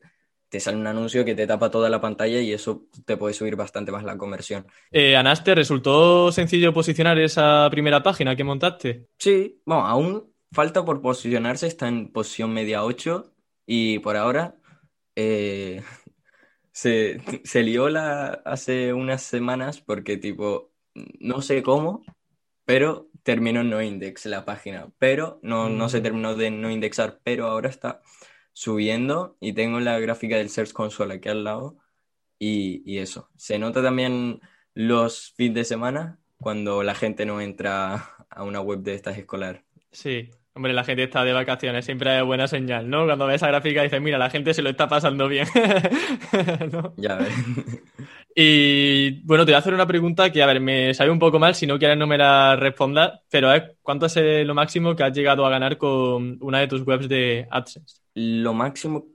te 0.54 0.60
sale 0.60 0.78
un 0.78 0.86
anuncio 0.86 1.26
que 1.26 1.34
te 1.34 1.48
tapa 1.48 1.72
toda 1.72 1.90
la 1.90 2.00
pantalla 2.00 2.40
y 2.40 2.54
eso 2.54 2.86
te 3.06 3.18
puede 3.18 3.34
subir 3.34 3.56
bastante 3.56 3.92
más 3.92 4.04
la 4.04 4.20
conversión. 4.20 4.68
Eh, 4.92 5.16
Anas, 5.16 5.44
¿te 5.44 5.56
resultó 5.56 6.32
sencillo 6.32 6.72
posicionar 6.72 7.18
esa 7.18 7.68
primera 7.72 8.04
página 8.04 8.36
que 8.36 8.44
montaste? 8.44 9.08
Sí, 9.18 9.60
bueno, 9.66 9.88
aún 9.88 10.32
falta 10.52 10.86
por 10.86 11.02
posicionarse, 11.02 11.66
está 11.66 11.88
en 11.88 12.12
posición 12.12 12.54
media 12.54 12.84
8 12.84 13.34
y 13.66 13.98
por 13.98 14.16
ahora 14.16 14.56
eh, 15.16 15.82
se, 16.72 17.20
se 17.44 17.64
lió 17.64 17.90
la, 17.90 18.44
hace 18.46 18.94
unas 18.94 19.24
semanas 19.24 19.82
porque 19.82 20.18
tipo, 20.18 20.72
no 21.20 21.42
sé 21.42 21.64
cómo, 21.64 22.04
pero 22.64 23.10
terminó 23.24 23.62
en 23.62 23.72
no 23.72 23.82
index 23.82 24.28
la 24.28 24.46
página, 24.46 24.88
pero 25.00 25.40
no, 25.42 25.68
no 25.70 25.90
se 25.90 26.00
mm. 26.00 26.04
terminó 26.04 26.36
de 26.36 26.52
no 26.52 26.70
indexar, 26.70 27.22
pero 27.24 27.48
ahora 27.48 27.70
está 27.70 28.04
subiendo 28.54 29.36
y 29.40 29.54
tengo 29.54 29.80
la 29.80 30.00
gráfica 30.00 30.38
del 30.38 30.50
Search 30.50 30.72
Console 30.72 31.16
aquí 31.16 31.30
al 31.30 31.44
lado 31.44 31.78
y, 32.40 32.98
eso. 32.98 33.30
Se 33.38 33.58
nota 33.58 33.82
también 33.82 34.42
los 34.74 35.34
fines 35.36 35.56
de 35.56 35.64
semana 35.66 36.20
cuando 36.38 36.84
la 36.84 36.96
gente 36.96 37.26
no 37.26 37.42
entra 37.42 38.16
a 38.30 38.44
una 38.44 38.60
web 38.60 38.80
de 38.80 38.96
estas 38.96 39.18
escolar. 39.18 39.64
Sí, 39.92 40.30
hombre, 40.54 40.74
la 40.74 40.84
gente 40.84 41.04
está 41.04 41.24
de 41.24 41.32
vacaciones, 41.32 41.86
siempre 41.86 42.18
es 42.18 42.26
buena 42.26 42.48
señal, 42.48 42.90
¿no? 42.90 43.06
Cuando 43.06 43.28
ves 43.28 43.38
esa 43.38 43.48
gráfica 43.48 43.84
dices, 43.84 44.02
mira, 44.02 44.18
la 44.18 44.30
gente 44.30 44.54
se 44.54 44.62
lo 44.62 44.70
está 44.70 44.88
pasando 44.88 45.28
bien. 45.28 45.48
Ya 46.98 47.16
ves. 47.16 47.34
Y 48.36 49.22
bueno, 49.26 49.46
te 49.46 49.52
voy 49.52 49.58
a 49.58 49.60
hacer 49.60 49.76
una 49.76 49.86
pregunta 49.86 50.32
que, 50.32 50.42
a 50.42 50.48
ver, 50.48 50.60
me 50.60 50.92
sale 50.96 51.12
un 51.12 51.20
poco 51.20 51.38
mal, 51.38 51.54
si 51.54 51.68
no 51.68 51.78
quieres 51.78 52.00
no 52.00 52.08
me 52.08 52.18
la 52.18 52.56
respondas, 52.56 53.22
pero 53.30 53.54
es, 53.54 53.62
¿cuánto 53.84 54.08
es 54.08 54.16
lo 54.44 54.56
máximo 54.56 54.96
que 54.96 55.04
has 55.04 55.16
llegado 55.16 55.46
a 55.46 55.52
ganar 55.52 55.78
con 55.78 56.40
una 56.42 56.60
de 56.60 56.68
tus 56.68 56.82
webs 56.82 57.08
de 57.08 57.48
AdSense? 57.52 58.03
Lo 58.16 58.54
máximo 58.54 59.08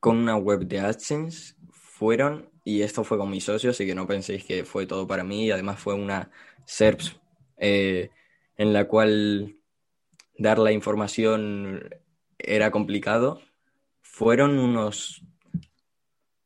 con 0.00 0.16
una 0.16 0.36
web 0.36 0.66
de 0.66 0.80
AdSense 0.80 1.54
fueron, 1.70 2.50
y 2.64 2.82
esto 2.82 3.04
fue 3.04 3.18
con 3.18 3.30
mi 3.30 3.40
socio, 3.40 3.70
así 3.70 3.86
que 3.86 3.94
no 3.94 4.06
penséis 4.06 4.44
que 4.44 4.64
fue 4.64 4.86
todo 4.86 5.06
para 5.06 5.22
mí, 5.22 5.46
y 5.46 5.50
además 5.50 5.78
fue 5.78 5.94
una 5.94 6.30
SERPs 6.64 7.20
eh, 7.56 8.10
en 8.56 8.72
la 8.72 8.88
cual 8.88 9.56
dar 10.36 10.58
la 10.58 10.72
información 10.72 11.88
era 12.38 12.72
complicado, 12.72 13.40
fueron 14.00 14.58
unos 14.58 15.22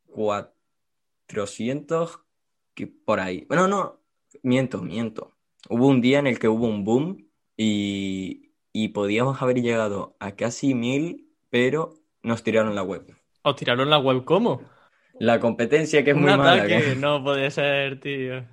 400 0.09 2.21
que 2.75 2.87
por 2.87 3.21
ahí. 3.21 3.47
Bueno, 3.49 3.69
no, 3.69 4.01
miento, 4.43 4.83
miento. 4.83 5.35
Hubo 5.69 5.89
un 5.89 6.01
día 6.01 6.19
en 6.19 6.27
el 6.27 6.39
que 6.39 6.49
hubo 6.49 6.67
un 6.67 6.85
boom 6.85 7.29
y, 7.57 8.53
y 8.73 8.89
podíamos 8.89 9.41
haber 9.41 9.63
llegado 9.63 10.17
a 10.21 10.37
casi 10.37 10.75
mil 10.75 11.26
pero 11.51 11.95
nos 12.23 12.43
tiraron 12.43 12.75
la 12.75 12.83
web. 12.83 13.05
¿Os 13.43 13.57
tiraron 13.57 13.91
la 13.91 13.99
web 13.99 14.25
cómo? 14.25 14.63
La 15.19 15.41
competencia 15.41 16.05
que 16.05 16.11
es 16.11 16.17
muy 16.17 16.37
mala. 16.37 16.67
No 16.97 17.23
puede 17.23 17.51
ser, 17.51 18.01
tío. 18.01 18.45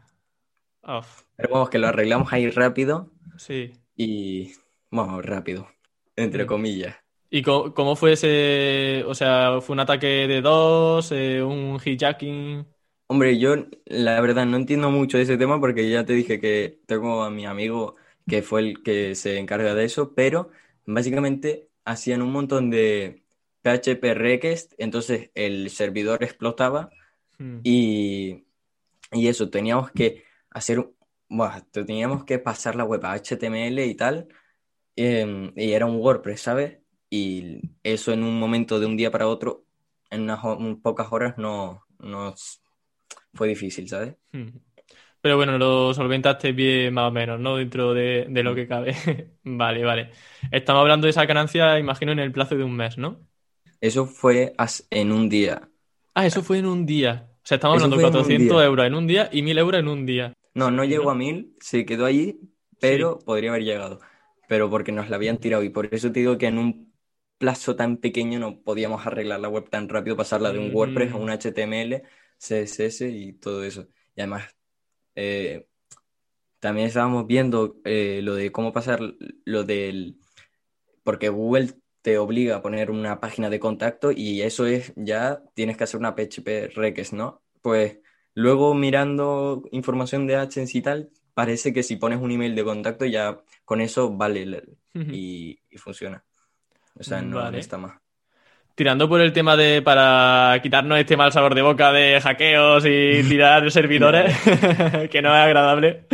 Pero 1.36 1.50
vamos, 1.50 1.70
que 1.70 1.80
lo 1.80 1.88
arreglamos 1.88 2.32
ahí 2.32 2.50
rápido. 2.50 3.12
Sí. 3.38 3.72
Y, 3.96 4.54
vamos, 4.92 5.26
rápido, 5.26 5.68
entre 6.16 6.46
comillas. 6.46 6.96
¿Y 7.30 7.42
cómo, 7.42 7.96
fue 7.96 8.14
ese? 8.14 9.04
O 9.08 9.16
sea, 9.16 9.60
¿fue 9.62 9.74
un 9.74 9.80
ataque 9.80 10.28
de 10.28 10.42
dos? 10.42 11.12
Eh, 11.12 11.42
¿Un 11.42 11.80
hijacking? 11.84 12.68
Hombre, 13.08 13.40
yo 13.40 13.56
la 13.86 14.22
verdad 14.22 14.46
no 14.46 14.58
entiendo 14.58 14.92
mucho 14.92 15.18
de 15.18 15.24
ese 15.24 15.38
tema 15.38 15.60
porque 15.60 15.90
ya 15.90 16.06
te 16.06 16.14
dije 16.14 16.40
que 16.40 16.80
tengo 16.86 17.24
a 17.24 17.30
mi 17.30 17.46
amigo 17.46 17.96
que 18.28 18.42
fue 18.42 18.62
el 18.62 18.84
que 18.84 19.16
se 19.16 19.40
encarga 19.40 19.74
de 19.74 19.86
eso, 19.86 20.14
pero 20.16 20.50
básicamente 20.86 21.70
hacían 21.86 22.22
un 22.22 22.32
montón 22.32 22.70
de, 22.70 23.22
PHP 23.64 24.14
request, 24.14 24.74
entonces 24.78 25.32
el 25.36 25.70
servidor 25.70 26.22
explotaba 26.22 26.90
Hmm. 27.44 27.60
y, 27.64 28.46
y 29.12 29.28
eso, 29.28 29.50
teníamos 29.50 29.92
que 29.92 30.24
hacer, 30.50 30.88
buah, 31.30 31.62
teníamos 31.72 32.26
que 32.26 32.40
pasar 32.40 32.76
la 32.76 32.86
web 32.86 33.06
a 33.06 33.16
HTML 33.16 33.86
y 33.86 33.96
tal, 33.96 34.28
em, 34.96 35.52
y 35.56 35.72
era 35.74 35.86
un 35.86 35.98
WordPress, 35.98 36.42
¿sabes? 36.42 36.80
Y 37.10 37.62
eso 37.84 38.12
en 38.14 38.24
un 38.24 38.40
momento 38.40 38.80
de 38.80 38.86
un 38.86 38.98
día 38.98 39.12
para 39.12 39.28
otro, 39.28 39.66
en 40.10 40.24
unas 40.24 40.40
pocas 40.82 41.12
horas, 41.12 41.38
no, 41.38 41.84
no 42.00 42.34
fue 43.34 43.48
difícil, 43.48 43.88
¿sabes? 43.90 44.16
Hmm. 44.32 44.50
Pero 45.24 45.38
bueno, 45.38 45.58
lo 45.58 45.94
solventaste 45.96 46.54
bien 46.54 46.94
más 46.94 47.10
o 47.10 47.12
menos, 47.12 47.40
¿no? 47.40 47.58
Dentro 47.58 47.94
de, 47.96 48.28
de 48.30 48.44
lo 48.44 48.56
que 48.56 48.68
cabe. 48.68 48.96
Vale, 49.46 49.84
vale. 49.86 50.12
Estamos 50.52 50.82
hablando 50.82 51.06
de 51.08 51.12
esa 51.12 51.26
ganancia, 51.26 51.80
imagino, 51.80 52.12
en 52.14 52.20
el 52.20 52.32
plazo 52.34 52.56
de 52.58 52.64
un 52.66 52.76
mes, 52.76 52.98
¿no? 52.98 53.28
Eso 53.82 54.08
fue 54.08 54.56
en 54.90 55.12
un 55.12 55.30
día. 55.30 55.70
Ah, 56.16 56.26
eso 56.26 56.44
fue 56.44 56.58
en 56.60 56.66
un 56.66 56.86
día. 56.86 57.30
O 57.38 57.42
sea, 57.48 57.56
estamos 57.56 57.76
Eso 57.76 57.76
hablando 57.76 57.96
de 57.96 58.00
fue 58.00 58.06
en 58.06 58.16
un 58.16 58.36
400 58.36 58.38
día. 58.38 58.64
euros 58.64 58.86
en 58.86 58.96
un 58.96 59.08
día 59.08 59.30
y 59.32 59.42
1000 59.42 59.58
euros 59.58 59.80
en 59.80 59.88
un 59.88 60.06
día. 60.06 60.34
No, 60.54 60.70
no 60.72 60.84
llegó 60.86 61.10
a 61.10 61.16
mil, 61.16 61.56
se 61.60 61.86
quedó 61.86 62.06
allí, 62.06 62.40
pero 62.80 63.20
podría 63.20 63.50
haber 63.52 63.64
llegado. 63.64 64.00
Pero 64.48 64.70
porque 64.70 64.92
nos 64.92 65.10
la 65.10 65.16
habían 65.16 65.40
tirado 65.40 65.64
y 65.64 65.70
por 65.70 65.94
eso 65.94 66.12
te 66.12 66.20
digo 66.20 66.38
que 66.38 66.48
en 66.48 66.58
un 66.60 66.94
plazo 67.38 67.76
tan 67.76 67.98
pequeño 67.98 68.40
no 68.40 68.62
podíamos 68.62 69.06
arreglar 69.08 69.40
la 69.40 69.50
web 69.50 69.70
tan 69.70 69.90
rápido, 69.90 70.16
pasarla 70.16 70.52
de 70.52 70.60
un 70.60 70.70
WordPress 70.74 71.14
a 71.14 71.16
un 71.18 71.30
HTML, 71.30 72.04
CSS 72.38 73.10
y 73.10 73.34
todo 73.34 73.64
eso. 73.64 73.88
Y 74.16 74.22
además, 74.22 74.56
eh, 75.16 75.68
también 76.60 76.88
estábamos 76.88 77.28
viendo 77.28 77.78
eh, 77.84 78.22
lo 78.24 78.36
de 78.36 78.52
cómo 78.52 78.72
pasar 78.72 79.00
lo 79.46 79.64
del... 79.64 80.18
Porque 81.04 81.30
Google 81.30 81.74
te 82.02 82.18
obliga 82.18 82.58
a 82.58 82.62
poner 82.62 82.92
una 82.92 83.20
página 83.20 83.50
de 83.50 83.60
contacto 83.60 84.12
y 84.12 84.42
eso 84.42 84.66
es 84.66 84.94
ya 84.96 85.42
tienes 85.54 85.78
que 85.78 85.84
hacer 85.86 86.00
una 86.00 86.16
PHP 86.16 86.74
request, 86.76 87.14
¿no? 87.14 87.42
Pues 87.62 88.00
luego 88.34 88.74
mirando 88.74 89.64
información 89.72 90.28
de 90.28 90.36
AdSense 90.36 90.78
y 90.78 90.82
tal, 90.82 91.10
parece 91.34 91.74
que 91.74 91.84
si 91.84 91.98
pones 91.98 92.20
un 92.20 92.32
email 92.32 92.56
de 92.56 92.64
contacto 92.64 93.06
ya 93.06 93.42
con 93.66 93.82
eso 93.82 94.16
vale 94.16 94.64
y 94.94 95.60
funciona. 95.78 96.24
O 97.00 97.04
sea, 97.04 97.22
no 97.22 97.38
Vale. 97.38 97.60
está 97.60 97.78
más. 97.78 98.03
Tirando 98.76 99.08
por 99.08 99.22
el 99.22 99.34
tema 99.34 99.56
de 99.56 99.82
para 99.84 100.60
quitarnos 100.64 100.98
este 100.98 101.16
mal 101.16 101.32
sabor 101.32 101.54
de 101.54 101.62
boca 101.62 101.92
de 101.92 102.20
hackeos 102.20 102.86
y 102.86 103.24
tirar 103.30 103.70
servidores, 103.72 104.36
que 105.12 105.22
no 105.22 105.30
es 105.30 105.42
agradable. 105.42 106.08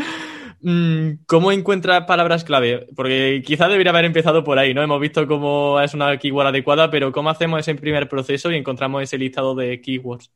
Mm, 0.61 1.23
¿Cómo 1.25 1.51
encuentras 1.53 2.05
palabras 2.05 2.43
clave? 2.43 2.87
Porque 2.95 3.41
quizás 3.45 3.69
debería 3.69 3.91
haber 3.91 4.05
empezado 4.05 4.43
por 4.43 4.59
ahí, 4.59 4.73
¿no? 4.73 4.81
Hemos 4.81 4.99
visto 4.99 5.25
cómo 5.25 5.79
es 5.79 5.93
una 5.93 6.17
keyword 6.17 6.47
adecuada, 6.47 6.91
pero 6.91 7.11
¿cómo 7.13 7.29
hacemos 7.29 7.61
ese 7.61 7.75
primer 7.75 8.09
proceso 8.09 8.51
y 8.51 8.55
encontramos 8.57 9.03
ese 9.03 9.17
listado 9.17 9.55
de 9.55 9.79
keywords? 9.79 10.31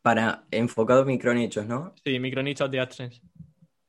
Para 0.00 0.44
enfocados 0.50 1.04
micronichos, 1.04 1.66
¿no? 1.66 1.94
Sí, 2.02 2.18
micronichos 2.18 2.70
de 2.70 2.80
AdSense. 2.80 3.20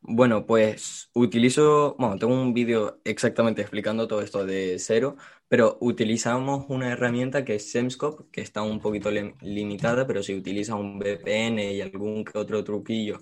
Bueno, 0.10 0.46
pues 0.46 1.10
utilizo, 1.13 1.96
bueno, 2.00 2.17
tengo 2.17 2.34
un 2.34 2.54
vídeo 2.54 3.02
exactamente 3.04 3.62
explicando 3.62 4.08
todo 4.08 4.22
esto 4.22 4.46
de 4.46 4.78
cero, 4.80 5.17
pero 5.50 5.78
utilizamos 5.82 6.65
una 6.70 6.91
herramienta 6.93 7.43
que 7.43 7.56
es 7.56 7.70
Semscope, 7.72 8.24
que 8.32 8.39
está 8.41 8.62
un 8.62 8.80
poquito 8.80 9.12
lim- 9.12 9.36
limitada, 9.41 10.08
pero 10.08 10.24
si 10.24 10.34
utilizas 10.34 10.76
un 10.78 10.98
VPN 10.98 11.74
y 11.74 11.82
algún 11.82 12.24
que 12.24 12.38
otro 12.38 12.63
truquillo, 12.63 13.17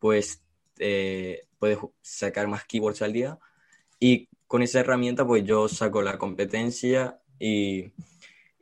pues 0.00 0.42
eh, 0.80 1.42
puedes 1.60 1.78
sacar 2.02 2.48
más 2.48 2.64
keywords 2.64 3.02
al 3.02 3.12
día. 3.12 3.38
Y 4.00 4.28
con 4.46 4.62
esa 4.62 4.80
herramienta, 4.80 5.26
pues 5.26 5.44
yo 5.44 5.68
saco 5.68 6.02
la 6.02 6.18
competencia 6.18 7.20
y, 7.38 7.92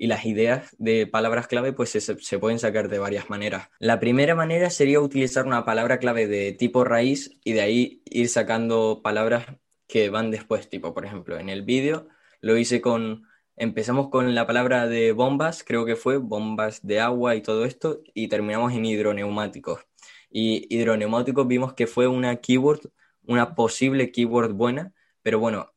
y 0.03 0.09
las 0.09 0.27
ideas 0.27 0.75
de 0.81 1.07
palabras 1.07 1.47
clave, 1.47 1.73
pues 1.73 1.91
se, 1.91 2.01
se 2.01 2.39
pueden 2.41 2.59
sacar 2.59 2.89
de 2.89 2.99
varias 2.99 3.31
maneras. 3.31 3.69
La 3.79 4.01
primera 4.01 4.35
manera 4.35 4.69
sería 4.69 4.99
utilizar 4.99 5.47
una 5.47 5.65
palabra 5.65 6.01
clave 6.01 6.27
de 6.27 6.51
tipo 6.51 6.83
raíz 6.83 7.39
y 7.45 7.53
de 7.53 7.61
ahí 7.61 8.03
ir 8.07 8.29
sacando 8.29 9.01
palabras 9.05 9.47
que 9.87 10.11
van 10.11 10.33
después, 10.33 10.69
tipo, 10.69 10.93
por 10.93 11.07
ejemplo, 11.07 11.39
en 11.39 11.49
el 11.49 11.63
vídeo 11.63 12.09
lo 12.41 12.57
hice 12.57 12.81
con, 12.81 13.29
empezamos 13.55 14.09
con 14.09 14.35
la 14.35 14.45
palabra 14.45 14.89
de 14.89 15.13
bombas, 15.13 15.63
creo 15.63 15.85
que 15.85 15.95
fue, 15.95 16.17
bombas 16.17 16.85
de 16.85 16.99
agua 16.99 17.37
y 17.37 17.41
todo 17.41 17.65
esto, 17.65 18.01
y 18.13 18.27
terminamos 18.27 18.73
en 18.73 18.85
hidroneumáticos. 18.85 19.87
Y 20.29 20.67
hidroneumáticos 20.69 21.47
vimos 21.47 21.75
que 21.75 21.87
fue 21.87 22.09
una 22.09 22.35
keyword, 22.41 22.91
una 23.25 23.55
posible 23.55 24.11
keyword 24.11 24.53
buena, 24.55 24.93
pero 25.23 25.39
bueno, 25.39 25.71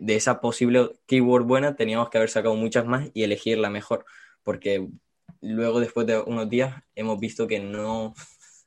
de 0.00 0.16
esa 0.16 0.40
posible 0.40 0.92
keyword 1.06 1.44
buena 1.44 1.76
teníamos 1.76 2.10
que 2.10 2.18
haber 2.18 2.30
sacado 2.30 2.54
muchas 2.54 2.86
más 2.86 3.10
y 3.14 3.22
elegir 3.22 3.58
la 3.58 3.70
mejor, 3.70 4.04
porque 4.42 4.88
luego 5.40 5.80
después 5.80 6.06
de 6.06 6.18
unos 6.20 6.48
días 6.48 6.82
hemos 6.94 7.18
visto 7.20 7.46
que 7.46 7.60
no, 7.60 8.14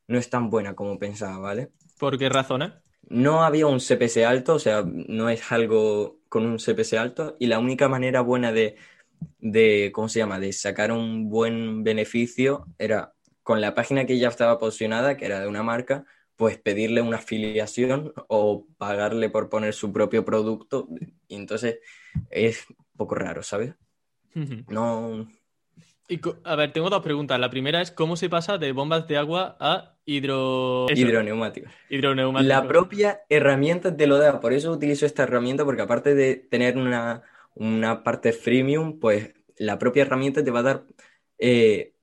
no 0.07 0.17
es 0.17 0.29
tan 0.29 0.49
buena 0.49 0.75
como 0.75 0.99
pensaba, 0.99 1.37
¿vale? 1.39 1.69
¿Por 1.99 2.17
qué 2.17 2.29
razones? 2.29 2.73
No 3.09 3.43
había 3.43 3.67
un 3.67 3.79
CPC 3.79 4.25
alto, 4.25 4.55
o 4.55 4.59
sea, 4.59 4.83
no 4.85 5.29
es 5.29 5.51
algo 5.51 6.19
con 6.29 6.45
un 6.45 6.57
CPC 6.57 6.93
alto 6.93 7.37
y 7.39 7.47
la 7.47 7.59
única 7.59 7.87
manera 7.87 8.21
buena 8.21 8.51
de, 8.51 8.75
de, 9.39 9.91
¿cómo 9.93 10.09
se 10.09 10.19
llama?, 10.19 10.39
de 10.39 10.51
sacar 10.53 10.91
un 10.91 11.29
buen 11.29 11.83
beneficio 11.83 12.65
era 12.77 13.13
con 13.43 13.61
la 13.61 13.73
página 13.73 14.05
que 14.05 14.19
ya 14.19 14.27
estaba 14.27 14.59
posicionada, 14.59 15.15
que 15.15 15.25
era 15.25 15.39
de 15.39 15.47
una 15.47 15.63
marca, 15.63 16.05
pues 16.37 16.57
pedirle 16.57 17.01
una 17.01 17.17
afiliación 17.17 18.13
o 18.27 18.67
pagarle 18.77 19.29
por 19.29 19.49
poner 19.49 19.73
su 19.73 19.91
propio 19.91 20.23
producto. 20.23 20.87
Y 21.27 21.35
entonces 21.35 21.79
es 22.29 22.69
un 22.69 22.77
poco 22.95 23.15
raro, 23.15 23.43
¿sabes? 23.43 23.73
No. 24.67 25.27
Y, 26.07 26.21
a 26.43 26.55
ver, 26.55 26.71
tengo 26.71 26.89
dos 26.89 27.01
preguntas. 27.01 27.39
La 27.39 27.49
primera 27.49 27.81
es 27.81 27.91
cómo 27.91 28.15
se 28.15 28.29
pasa 28.29 28.59
de 28.59 28.71
bombas 28.71 29.07
de 29.07 29.17
agua 29.17 29.57
a 29.59 29.97
hidro... 30.05 30.85
Hidroneumáticos. 30.89 31.71
hidroneumáticos. 31.89 32.47
La 32.47 32.67
propia 32.67 33.21
herramienta 33.29 33.97
te 33.97 34.07
lo 34.07 34.19
da, 34.19 34.39
por 34.39 34.53
eso 34.53 34.71
utilizo 34.71 35.07
esta 35.07 35.23
herramienta, 35.23 35.65
porque 35.65 35.81
aparte 35.81 36.13
de 36.13 36.35
tener 36.35 36.77
una, 36.77 37.23
una 37.55 38.03
parte 38.03 38.31
freemium, 38.31 38.99
pues 38.99 39.33
la 39.57 39.79
propia 39.79 40.03
herramienta 40.03 40.43
te 40.43 40.51
va 40.51 40.59
a 40.59 40.63
dar 40.63 40.83
eh, 41.39 41.93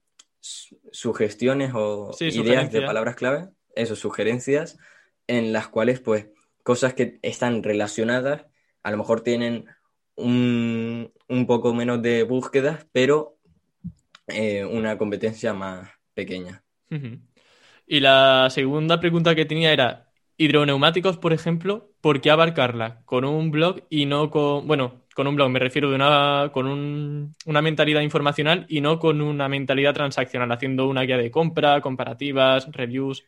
sugestiones 0.40 1.72
o 1.74 2.12
Sí, 2.12 2.26
ideas 2.26 2.70
de 2.72 2.82
palabras 2.82 3.14
clave, 3.14 3.48
eso, 3.76 3.96
sugerencias, 3.96 4.78
en 5.26 5.52
las 5.52 5.68
cuales, 5.68 6.00
pues, 6.00 6.28
cosas 6.62 6.94
que 6.94 7.18
están 7.22 7.62
relacionadas, 7.62 8.46
a 8.82 8.90
lo 8.90 8.96
mejor 8.98 9.22
tienen 9.22 9.66
un, 10.16 11.12
un 11.28 11.46
poco 11.46 11.74
menos 11.74 12.02
de 12.02 12.22
búsquedas, 12.24 12.86
pero 12.92 13.38
eh, 14.28 14.64
una 14.64 14.98
competencia 14.98 15.54
más 15.54 15.90
pequeña. 16.14 16.64
Y 17.86 18.00
la 18.00 18.48
segunda 18.50 19.00
pregunta 19.00 19.34
que 19.34 19.44
tenía 19.44 19.72
era, 19.72 20.10
hidroneumáticos, 20.36 21.18
por 21.18 21.32
ejemplo, 21.32 21.90
¿por 22.00 22.20
qué 22.20 22.30
abarcarla 22.30 23.02
con 23.04 23.24
un 23.24 23.50
blog 23.50 23.82
y 23.90 24.06
no 24.06 24.30
con, 24.30 24.66
bueno, 24.66 25.02
con 25.14 25.26
un 25.26 25.36
blog 25.36 25.50
me 25.50 25.58
refiero 25.58 25.90
de 25.90 25.96
una, 25.96 26.50
con 26.52 26.66
un- 26.66 27.32
una 27.46 27.62
mentalidad 27.62 28.00
informacional 28.00 28.66
y 28.68 28.80
no 28.80 28.98
con 28.98 29.20
una 29.22 29.48
mentalidad 29.48 29.94
transaccional, 29.94 30.50
haciendo 30.52 30.88
una 30.88 31.02
guía 31.02 31.18
de 31.18 31.30
compra, 31.30 31.80
comparativas, 31.80 32.68
reviews? 32.72 33.24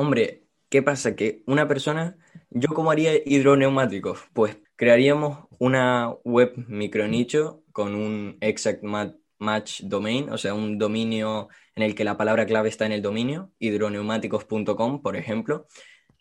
Hombre, 0.00 0.44
¿qué 0.68 0.80
pasa? 0.82 1.16
Que 1.16 1.42
una 1.46 1.66
persona, 1.66 2.16
¿yo 2.50 2.68
cómo 2.68 2.90
haría 2.92 3.14
hidroneumáticos? 3.24 4.20
Pues 4.32 4.56
crearíamos 4.76 5.48
una 5.58 6.10
web 6.24 6.52
micronicho 6.68 7.64
con 7.72 7.94
un 7.96 8.36
exact 8.40 8.82
ma- 8.84 9.16
match 9.40 9.82
domain, 9.82 10.30
o 10.30 10.38
sea, 10.38 10.54
un 10.54 10.78
dominio 10.78 11.48
en 11.74 11.82
el 11.82 11.94
que 11.96 12.04
la 12.04 12.16
palabra 12.16 12.46
clave 12.46 12.68
está 12.68 12.86
en 12.86 12.92
el 12.92 13.02
dominio, 13.02 13.52
hidroneumáticos.com, 13.58 15.02
por 15.02 15.16
ejemplo. 15.16 15.66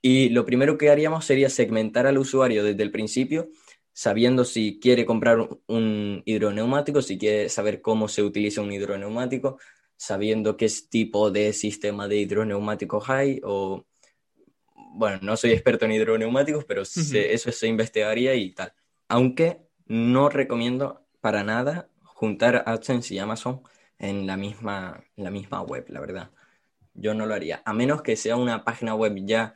Y 0.01 0.29
lo 0.29 0.45
primero 0.45 0.77
que 0.77 0.89
haríamos 0.89 1.25
sería 1.25 1.49
segmentar 1.49 2.07
al 2.07 2.17
usuario 2.17 2.63
desde 2.63 2.83
el 2.83 2.91
principio, 2.91 3.49
sabiendo 3.93 4.45
si 4.45 4.79
quiere 4.79 5.05
comprar 5.05 5.47
un 5.67 6.21
hidroneumático, 6.25 7.01
si 7.01 7.17
quiere 7.17 7.49
saber 7.49 7.81
cómo 7.81 8.07
se 8.07 8.23
utiliza 8.23 8.61
un 8.61 8.71
hidroneumático, 8.71 9.59
sabiendo 9.97 10.55
qué 10.57 10.67
tipo 10.89 11.31
de 11.31 11.53
sistema 11.53 12.07
de 12.07 12.17
hidroneumáticos 12.17 13.09
hay 13.09 13.41
o... 13.43 13.85
Bueno, 14.93 15.19
no 15.21 15.37
soy 15.37 15.51
experto 15.51 15.85
en 15.85 15.91
hidroneumáticos, 15.91 16.65
pero 16.65 16.83
se- 16.85 17.33
eso 17.33 17.51
se 17.51 17.67
investigaría 17.67 18.33
y 18.35 18.51
tal. 18.51 18.73
Aunque 19.09 19.59
no 19.85 20.29
recomiendo 20.29 21.05
para 21.21 21.43
nada 21.43 21.89
juntar 22.03 22.63
AdSense 22.65 23.13
y 23.13 23.19
Amazon 23.19 23.61
en 23.99 24.25
la 24.25 24.37
misma, 24.37 25.03
en 25.15 25.23
la 25.23 25.31
misma 25.31 25.61
web, 25.61 25.85
la 25.89 25.99
verdad. 25.99 26.31
Yo 26.93 27.13
no 27.13 27.25
lo 27.27 27.35
haría, 27.35 27.61
a 27.63 27.73
menos 27.73 28.01
que 28.01 28.15
sea 28.15 28.37
una 28.37 28.63
página 28.63 28.95
web 28.95 29.13
ya 29.23 29.53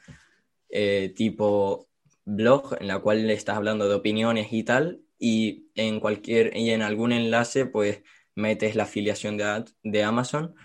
eh, 0.70 1.12
tipo 1.16 1.88
blog 2.24 2.78
en 2.80 2.88
la 2.88 3.00
cual 3.00 3.26
le 3.26 3.34
estás 3.34 3.58
hablando 3.58 3.90
de 3.90 3.96
opiniones 3.96 4.54
y 4.54 4.64
tal, 4.64 5.02
y 5.18 5.70
en 5.76 6.00
cualquier 6.00 6.56
y 6.56 6.70
en 6.70 6.82
algún 6.84 7.12
enlace 7.14 7.66
pues 7.66 8.04
metes 8.36 8.76
la 8.76 8.84
afiliación 8.84 9.38
de, 9.38 9.44
ad- 9.44 9.70
de 9.84 10.04
Amazon, 10.04 10.56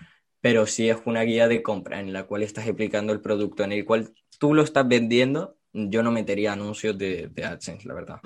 pero 0.40 0.66
si 0.66 0.88
es 0.88 0.98
una 1.07 1.22
guía 1.22 1.48
de 1.48 1.62
compra 1.62 2.00
en 2.00 2.12
la 2.12 2.24
cual 2.26 2.42
estás 2.42 2.66
explicando 2.66 3.12
el 3.12 3.20
producto 3.20 3.64
en 3.64 3.72
el 3.72 3.85
cual 3.85 4.12
tú 4.38 4.55
lo 4.55 4.62
estás 4.62 4.87
vendiendo, 4.88 5.57
yo 5.72 6.02
no 6.02 6.12
metería 6.12 6.52
anuncios 6.52 6.96
de, 6.98 7.29
de 7.29 7.44
AdSense, 7.44 7.87
la 7.88 7.94
verdad. 7.94 8.20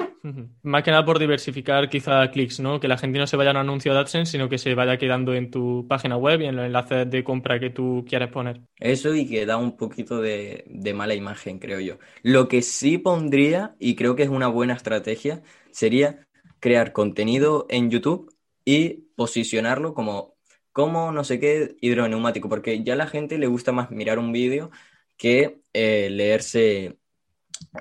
Más 0.62 0.82
que 0.82 0.90
nada 0.90 1.04
por 1.06 1.18
diversificar 1.18 1.88
quizá 1.88 2.30
clics, 2.30 2.60
¿no? 2.60 2.78
Que 2.78 2.88
la 2.88 2.98
gente 2.98 3.18
no 3.18 3.26
se 3.26 3.36
vaya 3.36 3.50
a 3.50 3.52
un 3.52 3.56
anuncio 3.58 3.92
de 3.94 4.00
AdSense, 4.00 4.32
sino 4.32 4.48
que 4.48 4.58
se 4.58 4.74
vaya 4.74 4.98
quedando 4.98 5.34
en 5.34 5.50
tu 5.50 5.86
página 5.88 6.16
web 6.18 6.42
y 6.42 6.44
en 6.46 6.56
los 6.56 6.66
enlaces 6.66 7.10
de 7.10 7.24
compra 7.24 7.58
que 7.58 7.70
tú 7.70 8.04
quieres 8.06 8.28
poner. 8.28 8.60
Eso 8.78 9.14
y 9.14 9.26
que 9.28 9.46
da 9.46 9.56
un 9.56 9.76
poquito 9.76 10.20
de, 10.20 10.64
de 10.66 10.94
mala 10.94 11.14
imagen, 11.14 11.58
creo 11.58 11.80
yo. 11.80 11.98
Lo 12.22 12.48
que 12.48 12.62
sí 12.62 12.98
pondría, 12.98 13.76
y 13.78 13.94
creo 13.96 14.16
que 14.16 14.22
es 14.22 14.28
una 14.30 14.48
buena 14.48 14.74
estrategia, 14.74 15.42
sería 15.70 16.26
crear 16.60 16.92
contenido 16.92 17.66
en 17.70 17.90
YouTube 17.90 18.34
y 18.64 19.06
posicionarlo 19.16 19.94
como, 19.94 20.34
como 20.72 21.12
no 21.12 21.24
sé 21.24 21.40
qué 21.40 21.76
hidroneumático, 21.80 22.48
porque 22.48 22.82
ya 22.82 22.94
a 22.94 22.96
la 22.96 23.06
gente 23.06 23.38
le 23.38 23.46
gusta 23.46 23.72
más 23.72 23.90
mirar 23.90 24.18
un 24.18 24.32
vídeo 24.32 24.70
que 25.16 25.60
eh, 25.72 26.08
leerse 26.10 26.98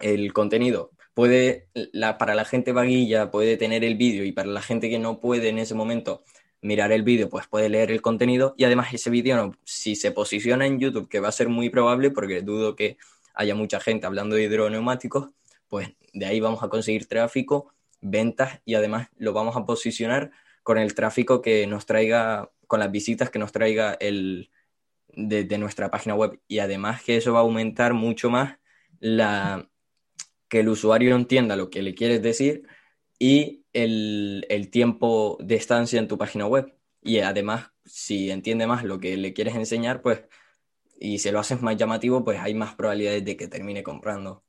el 0.01 0.33
contenido. 0.33 0.91
Puede, 1.13 1.67
la, 1.73 2.17
para 2.17 2.35
la 2.35 2.45
gente 2.45 2.71
vaguilla 2.71 3.31
puede 3.31 3.57
tener 3.57 3.83
el 3.83 3.95
vídeo 3.95 4.23
y 4.25 4.31
para 4.31 4.47
la 4.49 4.61
gente 4.61 4.89
que 4.89 4.99
no 4.99 5.19
puede 5.19 5.49
en 5.49 5.59
ese 5.59 5.75
momento 5.75 6.23
mirar 6.61 6.91
el 6.91 7.03
vídeo, 7.03 7.29
pues 7.29 7.47
puede 7.47 7.69
leer 7.69 7.91
el 7.91 8.01
contenido 8.01 8.53
y 8.57 8.65
además 8.65 8.93
ese 8.93 9.09
vídeo, 9.09 9.35
no, 9.35 9.53
si 9.63 9.95
se 9.95 10.11
posiciona 10.11 10.65
en 10.65 10.79
YouTube, 10.79 11.07
que 11.07 11.19
va 11.19 11.29
a 11.29 11.33
ser 11.33 11.49
muy 11.49 11.69
probable 11.69 12.11
porque 12.11 12.41
dudo 12.41 12.75
que 12.75 12.97
haya 13.33 13.55
mucha 13.55 13.79
gente 13.79 14.05
hablando 14.05 14.35
de 14.35 14.43
hidroneumáticos, 14.43 15.29
pues 15.67 15.89
de 16.13 16.25
ahí 16.25 16.39
vamos 16.39 16.63
a 16.63 16.69
conseguir 16.69 17.07
tráfico, 17.07 17.73
ventas 18.01 18.59
y 18.65 18.75
además 18.75 19.09
lo 19.17 19.33
vamos 19.33 19.55
a 19.55 19.65
posicionar 19.65 20.31
con 20.69 20.77
el 20.77 20.93
tráfico 20.93 21.41
que 21.41 21.65
nos 21.65 21.87
traiga, 21.87 22.51
con 22.67 22.79
las 22.79 22.91
visitas 22.91 23.31
que 23.31 23.39
nos 23.39 23.51
traiga 23.51 23.97
el, 23.99 24.51
de, 25.07 25.57
nuestra 25.57 25.89
página 25.89 26.13
web. 26.13 26.39
Y 26.47 26.59
además 26.59 27.01
que 27.01 27.17
eso 27.17 27.33
va 27.33 27.39
a 27.39 27.41
aumentar 27.41 27.95
mucho 27.95 28.29
más 28.29 28.59
la, 28.99 29.67
que 30.47 30.59
el 30.59 30.69
usuario 30.69 31.15
entienda 31.15 31.55
lo 31.55 31.71
que 31.71 31.81
le 31.81 31.95
quieres 31.95 32.21
decir 32.21 32.67
y 33.17 33.65
el, 33.73 34.45
el 34.47 34.69
tiempo 34.69 35.39
de 35.41 35.55
estancia 35.55 35.97
en 35.97 36.07
tu 36.07 36.19
página 36.19 36.45
web. 36.45 36.71
Y 37.01 37.17
además, 37.17 37.71
si 37.83 38.29
entiende 38.29 38.67
más 38.67 38.83
lo 38.83 38.99
que 38.99 39.17
le 39.17 39.33
quieres 39.33 39.55
enseñar, 39.55 40.03
pues, 40.03 40.21
y 40.99 41.17
se 41.17 41.31
lo 41.31 41.39
haces 41.39 41.63
más 41.63 41.77
llamativo, 41.77 42.23
pues 42.23 42.39
hay 42.39 42.53
más 42.53 42.75
probabilidades 42.75 43.25
de 43.25 43.35
que 43.35 43.47
termine 43.47 43.81
comprando. 43.81 44.43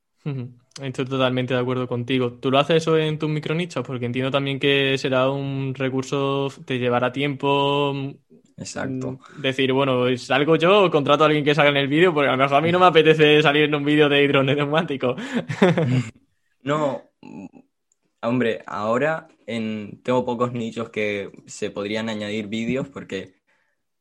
Estoy 0.81 1.05
totalmente 1.05 1.55
de 1.55 1.61
acuerdo 1.61 1.89
contigo. 1.89 2.33
¿Tú 2.35 2.51
lo 2.51 2.59
haces 2.59 2.77
eso 2.77 2.97
en 2.97 3.19
tus 3.19 3.29
micronichos? 3.29 3.87
Porque 3.87 4.07
entiendo 4.07 4.31
también 4.31 4.59
que 4.59 4.97
será 4.99 5.31
un 5.31 5.75
recurso, 5.75 6.49
te 6.65 6.79
llevará 6.79 7.13
tiempo. 7.13 7.95
Exacto. 8.57 9.13
Mm, 9.13 9.43
decir, 9.43 9.73
bueno, 9.73 10.17
salgo 10.17 10.57
yo 10.57 10.85
o 10.85 10.91
contrato 10.91 11.25
a 11.25 11.27
alguien 11.27 11.45
que 11.45 11.55
salga 11.55 11.71
en 11.71 11.77
el 11.79 11.89
vídeo, 11.89 12.13
porque 12.13 12.29
a 12.29 12.33
lo 12.33 12.39
mejor 12.39 12.57
a 12.57 12.61
mí 12.61 12.71
no 12.71 12.79
me 12.79 12.87
apetece 12.87 13.43
salir 13.43 13.65
en 13.65 13.75
un 13.75 13.85
vídeo 13.85 14.09
de 14.09 14.23
hidroneumático. 14.23 15.17
no, 16.63 17.03
hombre, 18.23 18.63
ahora 18.67 19.29
en, 19.47 20.01
tengo 20.03 20.25
pocos 20.25 20.53
nichos 20.53 20.91
que 20.91 21.31
se 21.47 21.71
podrían 21.71 22.09
añadir 22.09 22.47
vídeos 22.49 22.89
porque 22.89 23.35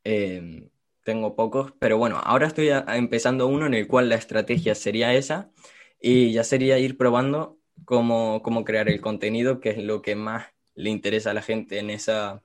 eh, 0.04 0.70
tengo 1.04 1.36
pocos, 1.36 1.74
pero 1.80 1.98
bueno, 1.98 2.18
ahora 2.24 2.48
estoy 2.48 2.70
empezando 2.70 3.48
uno 3.48 3.66
en 3.66 3.74
el 3.74 3.88
cual 3.88 4.10
la 4.10 4.16
estrategia 4.16 4.76
sería 4.76 5.14
esa 5.14 5.52
y 6.00 6.32
ya 6.32 6.44
sería 6.44 6.80
ir 6.80 6.98
probando 6.98 7.60
cómo, 7.86 8.42
cómo 8.42 8.64
crear 8.64 8.90
el 8.90 9.02
contenido, 9.02 9.60
que 9.60 9.72
es 9.72 9.78
lo 9.78 10.02
que 10.02 10.16
más 10.16 10.48
le 10.76 10.90
interesa 10.90 11.32
a 11.32 11.34
la 11.34 11.42
gente 11.42 11.80
en 11.80 11.90
esa, 11.90 12.42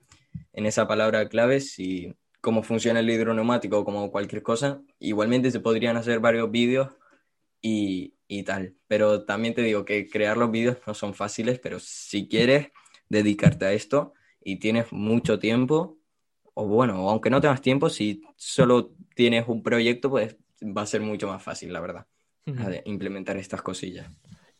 en 0.52 0.66
esa 0.66 0.88
palabra 0.88 1.28
clave, 1.28 1.60
si 1.60 2.14
cómo 2.40 2.62
funciona 2.62 3.00
el 3.00 3.10
hidroneumático 3.10 3.78
o 3.78 3.84
como 3.84 4.10
cualquier 4.10 4.42
cosa. 4.42 4.82
Igualmente 4.98 5.50
se 5.50 5.60
podrían 5.60 5.96
hacer 5.96 6.20
varios 6.20 6.50
vídeos 6.50 6.90
y, 7.60 8.14
y, 8.28 8.42
tal. 8.42 8.74
Pero 8.88 9.24
también 9.24 9.54
te 9.54 9.62
digo 9.62 9.84
que 9.84 10.08
crear 10.08 10.36
los 10.36 10.50
vídeos 10.50 10.78
no 10.86 10.94
son 10.94 11.14
fáciles, 11.14 11.58
pero 11.60 11.78
si 11.80 12.28
quieres 12.28 12.68
dedicarte 13.08 13.66
a 13.66 13.72
esto 13.72 14.14
y 14.42 14.56
tienes 14.58 14.92
mucho 14.92 15.38
tiempo, 15.38 15.98
o 16.54 16.66
bueno, 16.66 17.08
aunque 17.08 17.30
no 17.30 17.40
tengas 17.40 17.62
tiempo, 17.62 17.88
si 17.88 18.22
solo 18.36 18.92
tienes 19.14 19.46
un 19.48 19.62
proyecto, 19.62 20.10
pues 20.10 20.36
va 20.62 20.82
a 20.82 20.86
ser 20.86 21.00
mucho 21.02 21.28
más 21.28 21.42
fácil, 21.42 21.72
la 21.72 21.80
verdad 21.80 22.06
de 22.44 22.82
implementar 22.86 23.36
estas 23.36 23.62
cosillas. 23.62 24.06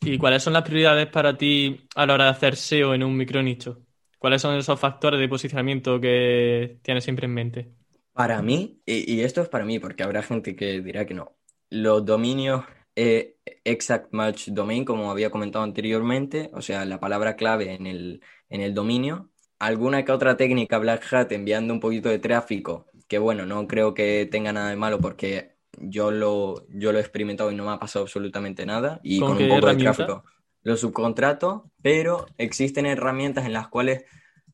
¿Y 0.01 0.19
cuáles 0.19 0.43
son 0.43 0.53
las 0.53 0.63
prioridades 0.63 1.07
para 1.07 1.37
ti 1.37 1.87
a 1.95 2.07
la 2.07 2.15
hora 2.15 2.25
de 2.25 2.31
hacer 2.31 2.57
SEO 2.57 2.95
en 2.95 3.03
un 3.03 3.17
micronicho? 3.17 3.83
¿Cuáles 4.19 4.43
son 4.43 4.57
esos 4.57 4.79
factores 4.79 5.21
de 5.21 5.29
posicionamiento 5.29 6.01
que 6.01 6.79
tienes 6.83 7.05
siempre 7.05 7.27
en 7.27 7.35
mente? 7.35 7.73
Para 8.13 8.41
mí, 8.43 8.81
y, 8.87 9.21
esto 9.21 9.43
es 9.43 9.49
para 9.49 9.65
mí, 9.65 9.79
porque 9.79 10.03
habrá 10.03 10.23
gente 10.23 10.55
que 10.55 10.81
dirá 10.81 11.05
que 11.05 11.15
no, 11.15 11.37
los 11.69 12.05
dominios 12.05 12.65
eh, 12.95 13.39
exact 13.65 14.13
match 14.13 14.49
domain, 14.49 14.85
como 14.85 15.11
había 15.11 15.31
comentado 15.31 15.65
anteriormente, 15.65 16.51
o 16.55 16.63
sea, 16.63 16.85
la 16.85 17.01
palabra 17.01 17.35
clave 17.37 17.75
en 17.75 17.87
el, 17.87 18.23
en 18.49 18.61
el 18.61 18.73
dominio, 18.73 19.31
alguna 19.59 20.05
que 20.05 20.13
otra 20.13 20.37
técnica 20.37 20.79
Black 20.79 21.13
Hat 21.13 21.33
enviando 21.33 21.75
un 21.75 21.81
poquito 21.81 22.09
de 22.09 22.19
tráfico, 22.19 22.87
que 23.09 23.19
bueno, 23.19 23.47
no 23.47 23.67
creo 23.67 23.95
que 23.95 24.29
tenga 24.31 24.53
nada 24.53 24.71
de 24.71 24.77
malo 24.77 25.01
porque 25.01 25.54
yo 25.79 26.11
lo, 26.11 26.67
yo 26.69 26.93
lo 26.93 26.99
he 26.99 27.01
experimentado 27.01 27.51
y 27.51 27.55
no 27.55 27.65
me 27.65 27.73
ha 27.73 27.79
pasado 27.79 28.05
absolutamente 28.05 28.67
nada. 28.67 29.01
Y 29.03 29.21
con, 29.21 29.33
un 29.33 29.49
poco 29.49 29.67
de 29.67 29.77
tráfico 29.77 30.25
lo 30.63 30.77
subcontrato, 30.77 31.71
pero 31.83 32.27
existen 32.39 32.87
herramientas 32.87 33.45
en 33.45 33.53
las 33.53 33.69
cuales 33.69 34.05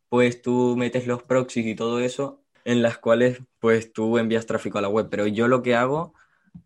pues 0.08 0.42
tú 0.42 0.74
metes 0.76 1.06
los 1.06 1.22
proxies 1.22 1.66
y 1.66 1.76
todo 1.76 2.00
eso, 2.00 2.42
en 2.64 2.82
las 2.82 2.98
cuales 2.98 3.40
pues 3.60 3.92
tú 3.92 4.18
envías 4.18 4.46
tráfico 4.46 4.78
a 4.78 4.82
la 4.82 4.88
web. 4.88 5.08
Pero 5.08 5.26
yo 5.26 5.46
lo 5.46 5.62
que 5.62 5.76
hago 5.76 6.14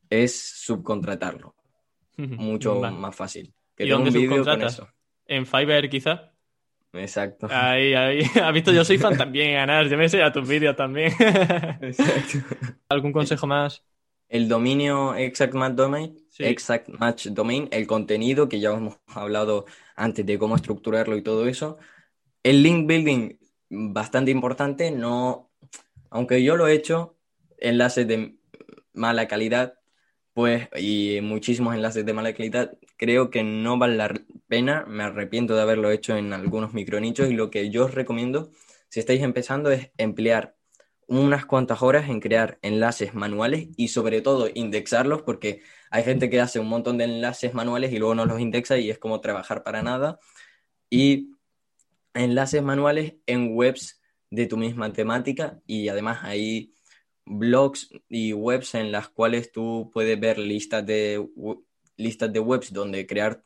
es 0.09 0.39
subcontratarlo. 0.39 1.55
Mucho 2.17 2.81
más 2.81 3.15
fácil. 3.15 3.53
Que 3.77 3.85
¿Y 3.85 3.91
dónde 3.91 4.13
subcontratas? 4.13 4.83
¿En 5.27 5.47
Fiverr 5.47 5.89
quizá? 5.89 6.33
Exacto. 6.95 7.49
Ahí, 7.51 7.95
ahí. 7.95 8.23
¿Has 8.43 8.53
visto? 8.53 8.73
Yo 8.73 8.85
soy 8.85 8.99
fan 8.99 9.17
también, 9.17 9.55
ganar. 9.55 9.89
Yo 9.89 9.99
me 9.99 10.09
sé 10.09 10.23
a 10.23 10.33
tus 10.33 10.49
vídeos 10.49 10.77
también. 10.77 11.13
Exacto. 11.81 12.39
¿Algún 12.89 13.13
consejo 13.13 13.47
más? 13.47 13.83
El 14.35 14.49
dominio 14.49 15.15
Exact 15.15 15.55
Match 15.55 15.75
Domain, 15.77 16.19
Exact 16.41 16.89
Match 16.89 17.29
Domain, 17.29 17.69
el 17.71 17.87
contenido 17.87 18.49
que 18.49 18.59
ya 18.59 18.73
hemos 18.73 18.99
hablado 19.07 19.65
antes 19.95 20.27
de 20.27 20.41
cómo 20.41 20.57
estructurarlo 20.57 21.17
y 21.17 21.23
todo 21.23 21.47
eso. 21.47 21.79
El 22.43 22.65
link 22.65 22.89
building, 22.89 23.39
bastante 23.71 24.33
importante, 24.33 24.91
no, 24.91 25.53
aunque 26.11 26.43
yo 26.43 26.57
lo 26.57 26.67
he 26.67 26.73
hecho, 26.73 27.17
enlaces 27.59 28.09
de 28.09 28.37
mala 28.93 29.29
calidad, 29.29 29.75
pues, 30.33 30.69
y 30.77 31.21
muchísimos 31.23 31.77
enlaces 31.77 32.05
de 32.05 32.13
mala 32.13 32.33
calidad, 32.35 32.77
creo 32.97 33.31
que 33.31 33.45
no 33.45 33.79
vale 33.79 33.95
la 33.95 34.13
pena, 34.49 34.85
me 34.89 35.05
arrepiento 35.05 35.55
de 35.55 35.63
haberlo 35.63 35.93
hecho 35.93 36.17
en 36.17 36.33
algunos 36.33 36.75
micronichos 36.75 37.31
y 37.31 37.35
lo 37.35 37.51
que 37.51 37.71
yo 37.71 37.85
os 37.85 37.95
recomiendo, 37.95 38.51
si 38.89 38.99
estáis 38.99 39.23
empezando, 39.23 39.71
es 39.71 39.93
emplear 39.97 40.57
unas 41.09 41.47
cuantas 41.47 41.83
horas 41.83 42.09
en 42.09 42.21
crear 42.21 42.59
enlaces 42.63 43.15
manuales 43.15 43.69
y 43.77 43.89
sobre 43.89 44.21
todo 44.21 44.49
indexarlos 44.53 45.23
porque 45.23 45.63
hay 45.91 46.05
gente 46.05 46.31
que 46.31 46.41
hace 46.41 46.59
un 46.59 46.69
montón 46.69 46.99
de 46.99 47.05
enlaces 47.05 47.55
manuales 47.55 47.93
y 47.93 47.99
luego 47.99 48.15
no 48.15 48.27
los 48.27 48.41
indexa 48.41 48.79
y 48.79 48.91
es 48.91 48.99
como 48.99 49.21
trabajar 49.21 49.63
para 49.63 49.83
nada. 49.83 50.19
Y 50.91 51.31
enlaces 52.15 52.63
manuales 52.63 53.15
en 53.27 53.55
webs 53.55 54.01
de 54.31 54.47
tu 54.47 54.57
misma 54.57 54.93
temática 54.93 55.61
y 55.67 55.89
además 55.89 56.21
hay 56.23 56.73
blogs 57.27 57.91
y 58.09 58.33
webs 58.33 58.75
en 58.75 58.93
las 58.93 59.09
cuales 59.09 59.53
tú 59.53 59.91
puedes 59.93 60.19
ver 60.19 60.39
listas 60.39 60.85
de, 60.85 61.27
listas 61.97 62.33
de 62.33 62.41
webs 62.41 62.73
donde 62.73 63.07
crear 63.07 63.43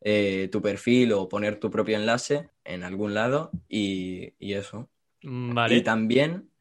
eh, 0.00 0.48
tu 0.50 0.60
perfil 0.60 1.12
o 1.12 1.28
poner 1.28 1.60
tu 1.60 1.70
propio 1.70 1.96
enlace 1.96 2.50
en 2.64 2.82
algún 2.82 3.14
lado 3.14 3.50
y, 3.68 4.34
y 4.38 4.54
eso. 4.54 4.88
Vale. 5.22 5.76
Y 5.76 5.82
también 5.82 6.51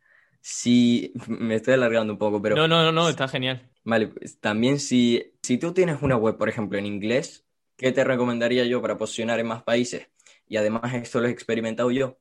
si 0.42 1.14
me 1.28 1.56
estoy 1.56 1.76
alargando 1.76 2.14
un 2.14 2.20
poco, 2.20 2.42
pero... 2.42 2.56
No, 2.56 2.68
no, 2.68 2.84
no, 2.84 2.92
no, 2.92 3.10
está 3.10 3.28
genial. 3.28 3.70
Vale, 3.84 4.08
pues 4.08 4.40
también 4.40 4.80
si, 4.80 5.34
si 5.42 5.58
tú 5.58 5.74
tienes 5.74 6.02
una 6.02 6.18
web, 6.18 6.38
por 6.38 6.50
ejemplo, 6.50 6.78
en 6.78 6.86
inglés, 6.86 7.46
¿qué 7.78 7.92
te 7.92 8.04
recomendaría 8.04 8.66
yo 8.66 8.82
para 8.82 8.98
posicionar 8.98 9.40
en 9.40 9.48
más 9.48 9.64
países? 9.64 10.08
Y 10.48 10.58
además 10.58 10.94
esto 10.94 11.22
lo 11.22 11.28
he 11.28 11.32
experimentado 11.32 11.92
yo, 11.92 12.20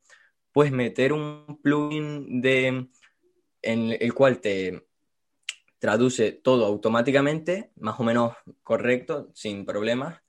pues 0.53 0.73
meter 0.73 1.13
un 1.13 1.59
plugin 1.63 2.41
de, 2.41 2.89
en 3.63 3.97
el 3.99 4.15
cual 4.15 4.41
te 4.41 4.87
traduce 5.79 6.33
todo 6.33 6.67
automáticamente, 6.67 7.73
más 7.77 7.99
o 7.99 8.05
menos 8.05 8.35
correcto, 8.63 9.31
sin 9.35 9.65
problemas. 9.65 10.21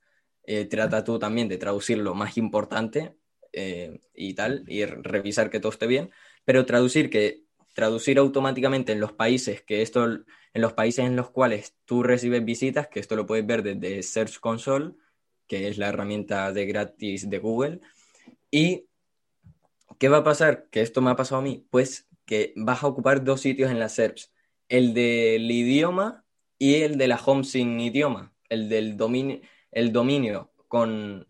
Eh, 0.44 0.64
trata 0.64 1.04
tú 1.04 1.18
también 1.18 1.48
de 1.48 1.58
traducir 1.58 1.98
lo 1.98 2.14
más 2.14 2.36
importante 2.36 3.16
eh, 3.52 4.00
y 4.14 4.34
tal, 4.34 4.64
y 4.66 4.84
revisar 4.84 5.50
que 5.50 5.60
todo 5.60 5.72
esté 5.72 5.86
bien, 5.86 6.10
pero 6.44 6.66
traducir 6.66 7.10
que 7.10 7.44
traducir 7.72 8.18
automáticamente 8.18 8.92
en 8.92 9.00
los 9.00 9.12
países 9.12 9.62
que 9.62 9.82
esto, 9.82 10.04
en 10.04 10.24
los 10.54 10.72
países 10.72 11.04
en 11.04 11.16
los 11.16 11.30
cuales 11.30 11.74
tú 11.84 12.02
recibes 12.02 12.44
visitas, 12.44 12.88
que 12.88 13.00
esto 13.00 13.16
lo 13.16 13.26
puedes 13.26 13.46
ver 13.46 13.62
desde 13.62 14.02
Search 14.02 14.38
Console, 14.40 14.92
que 15.46 15.68
es 15.68 15.78
la 15.78 15.88
herramienta 15.88 16.52
de 16.52 16.66
gratis 16.66 17.28
de 17.28 17.38
Google. 17.38 17.80
¿Y 18.50 18.86
qué 19.98 20.08
va 20.08 20.18
a 20.18 20.24
pasar? 20.24 20.68
Que 20.70 20.82
esto 20.82 21.00
me 21.00 21.10
ha 21.10 21.16
pasado 21.16 21.40
a 21.40 21.44
mí, 21.44 21.66
pues 21.70 22.08
que 22.26 22.52
vas 22.56 22.82
a 22.82 22.86
ocupar 22.86 23.24
dos 23.24 23.40
sitios 23.40 23.70
en 23.70 23.78
la 23.78 23.88
Search, 23.88 24.30
el 24.68 24.94
del 24.94 25.50
idioma 25.50 26.24
y 26.58 26.76
el 26.76 26.96
de 26.96 27.08
la 27.08 27.16
home 27.16 27.44
sin 27.44 27.80
idioma, 27.80 28.32
el 28.48 28.68
del 28.68 28.96
dominio, 28.96 29.40
el 29.70 29.92
dominio 29.92 30.52
con... 30.68 31.26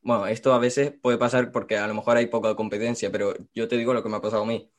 Bueno, 0.00 0.26
esto 0.26 0.54
a 0.54 0.58
veces 0.58 0.92
puede 1.02 1.18
pasar 1.18 1.52
porque 1.52 1.76
a 1.76 1.86
lo 1.86 1.94
mejor 1.94 2.16
hay 2.16 2.26
poca 2.26 2.54
competencia, 2.54 3.10
pero 3.10 3.34
yo 3.52 3.68
te 3.68 3.76
digo 3.76 3.92
lo 3.92 4.02
que 4.02 4.08
me 4.08 4.16
ha 4.16 4.22
pasado 4.22 4.44
a 4.44 4.46
mí. 4.46 4.70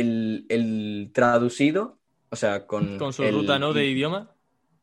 El, 0.00 0.46
el, 0.48 1.10
traducido, 1.12 1.98
o 2.30 2.36
sea, 2.36 2.66
con... 2.66 2.98
Con 2.98 3.12
su 3.12 3.22
ruta, 3.30 3.58
¿no? 3.58 3.72
De 3.72 3.86
idioma. 3.86 4.34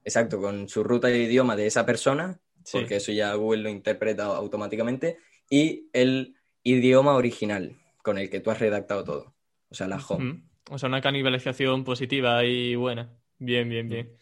Exacto, 0.04 0.42
con 0.42 0.68
su 0.68 0.84
ruta 0.84 1.08
de 1.08 1.24
idioma 1.24 1.56
de 1.56 1.68
esa 1.68 1.86
persona, 1.86 2.40
porque 2.72 2.98
eso 2.98 3.12
ya 3.12 3.34
Google 3.36 3.64
lo 3.64 3.70
interpreta 3.70 4.26
automáticamente, 4.26 5.18
y 5.50 5.90
el 5.94 6.36
idioma 6.64 7.14
original 7.14 7.78
con 8.02 8.18
el 8.18 8.30
que 8.30 8.40
tú 8.40 8.52
has 8.52 8.60
redactado 8.60 9.04
todo, 9.04 9.36
o 9.70 9.76
sea, 9.76 9.88
la 9.88 9.98
home. 9.98 10.42
O 10.70 10.78
sea, 10.78 10.90
una 10.90 11.02
canibalización 11.02 11.84
positiva 11.84 12.44
y 12.46 12.76
buena. 12.76 13.10
Bien, 13.38 13.68
bien, 13.68 13.90
bien. 13.90 14.18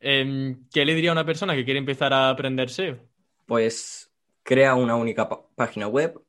Em, 0.00 0.66
¿Qué 0.72 0.84
le 0.84 0.94
diría 0.94 1.10
a 1.10 1.12
una 1.12 1.26
persona 1.26 1.54
que 1.54 1.64
quiere 1.64 1.78
empezar 1.78 2.12
a 2.12 2.30
aprender 2.30 2.70
SEO? 2.70 2.98
Pues 3.46 4.10
crea 4.42 4.74
una 4.74 4.96
única 4.96 5.28
página 5.54 5.86
web, 5.86 6.20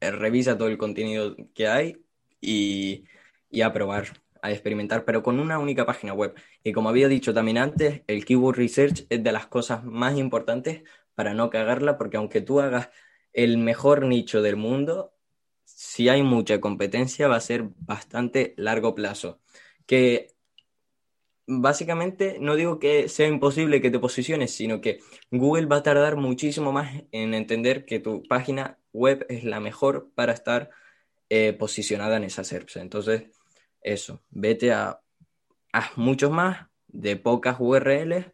eh, 0.00 0.10
revisa 0.10 0.56
todo 0.56 0.68
el 0.68 0.78
contenido 0.78 1.36
que 1.54 1.66
hay 1.66 1.96
y, 2.40 3.04
y 3.50 3.62
a 3.62 3.72
probar, 3.72 4.06
a 4.42 4.50
experimentar, 4.50 5.04
pero 5.04 5.22
con 5.22 5.40
una 5.40 5.58
única 5.58 5.86
página 5.86 6.12
web. 6.12 6.34
Y 6.62 6.72
como 6.72 6.88
había 6.88 7.08
dicho 7.08 7.34
también 7.34 7.58
antes, 7.58 8.02
el 8.06 8.24
keyword 8.24 8.56
research 8.56 9.06
es 9.08 9.22
de 9.22 9.32
las 9.32 9.46
cosas 9.46 9.84
más 9.84 10.16
importantes 10.16 10.82
para 11.14 11.34
no 11.34 11.50
cagarla, 11.50 11.98
porque 11.98 12.16
aunque 12.16 12.40
tú 12.40 12.60
hagas 12.60 12.90
el 13.32 13.58
mejor 13.58 14.04
nicho 14.04 14.42
del 14.42 14.56
mundo, 14.56 15.12
si 15.64 16.08
hay 16.08 16.22
mucha 16.22 16.60
competencia 16.60 17.28
va 17.28 17.36
a 17.36 17.40
ser 17.40 17.68
bastante 17.78 18.54
largo 18.56 18.94
plazo. 18.94 19.40
Que 19.86 20.34
básicamente 21.46 22.38
no 22.40 22.56
digo 22.56 22.78
que 22.78 23.08
sea 23.08 23.26
imposible 23.26 23.80
que 23.80 23.90
te 23.90 23.98
posiciones, 23.98 24.52
sino 24.52 24.80
que 24.80 24.98
Google 25.30 25.66
va 25.66 25.76
a 25.76 25.82
tardar 25.82 26.16
muchísimo 26.16 26.72
más 26.72 27.02
en 27.10 27.34
entender 27.34 27.84
que 27.86 28.00
tu 28.00 28.22
página 28.24 28.78
web 28.92 29.24
es 29.28 29.44
la 29.44 29.58
mejor 29.58 30.10
para 30.14 30.32
estar 30.32 30.70
eh, 31.30 31.54
posicionada 31.54 32.16
en 32.18 32.24
esa 32.24 32.44
SERPs. 32.44 32.76
Entonces, 32.76 33.24
eso, 33.80 34.22
vete 34.30 34.72
a, 34.72 35.00
muchos 35.96 36.30
más 36.30 36.66
de 36.88 37.16
pocas 37.16 37.56
URLs 37.60 38.26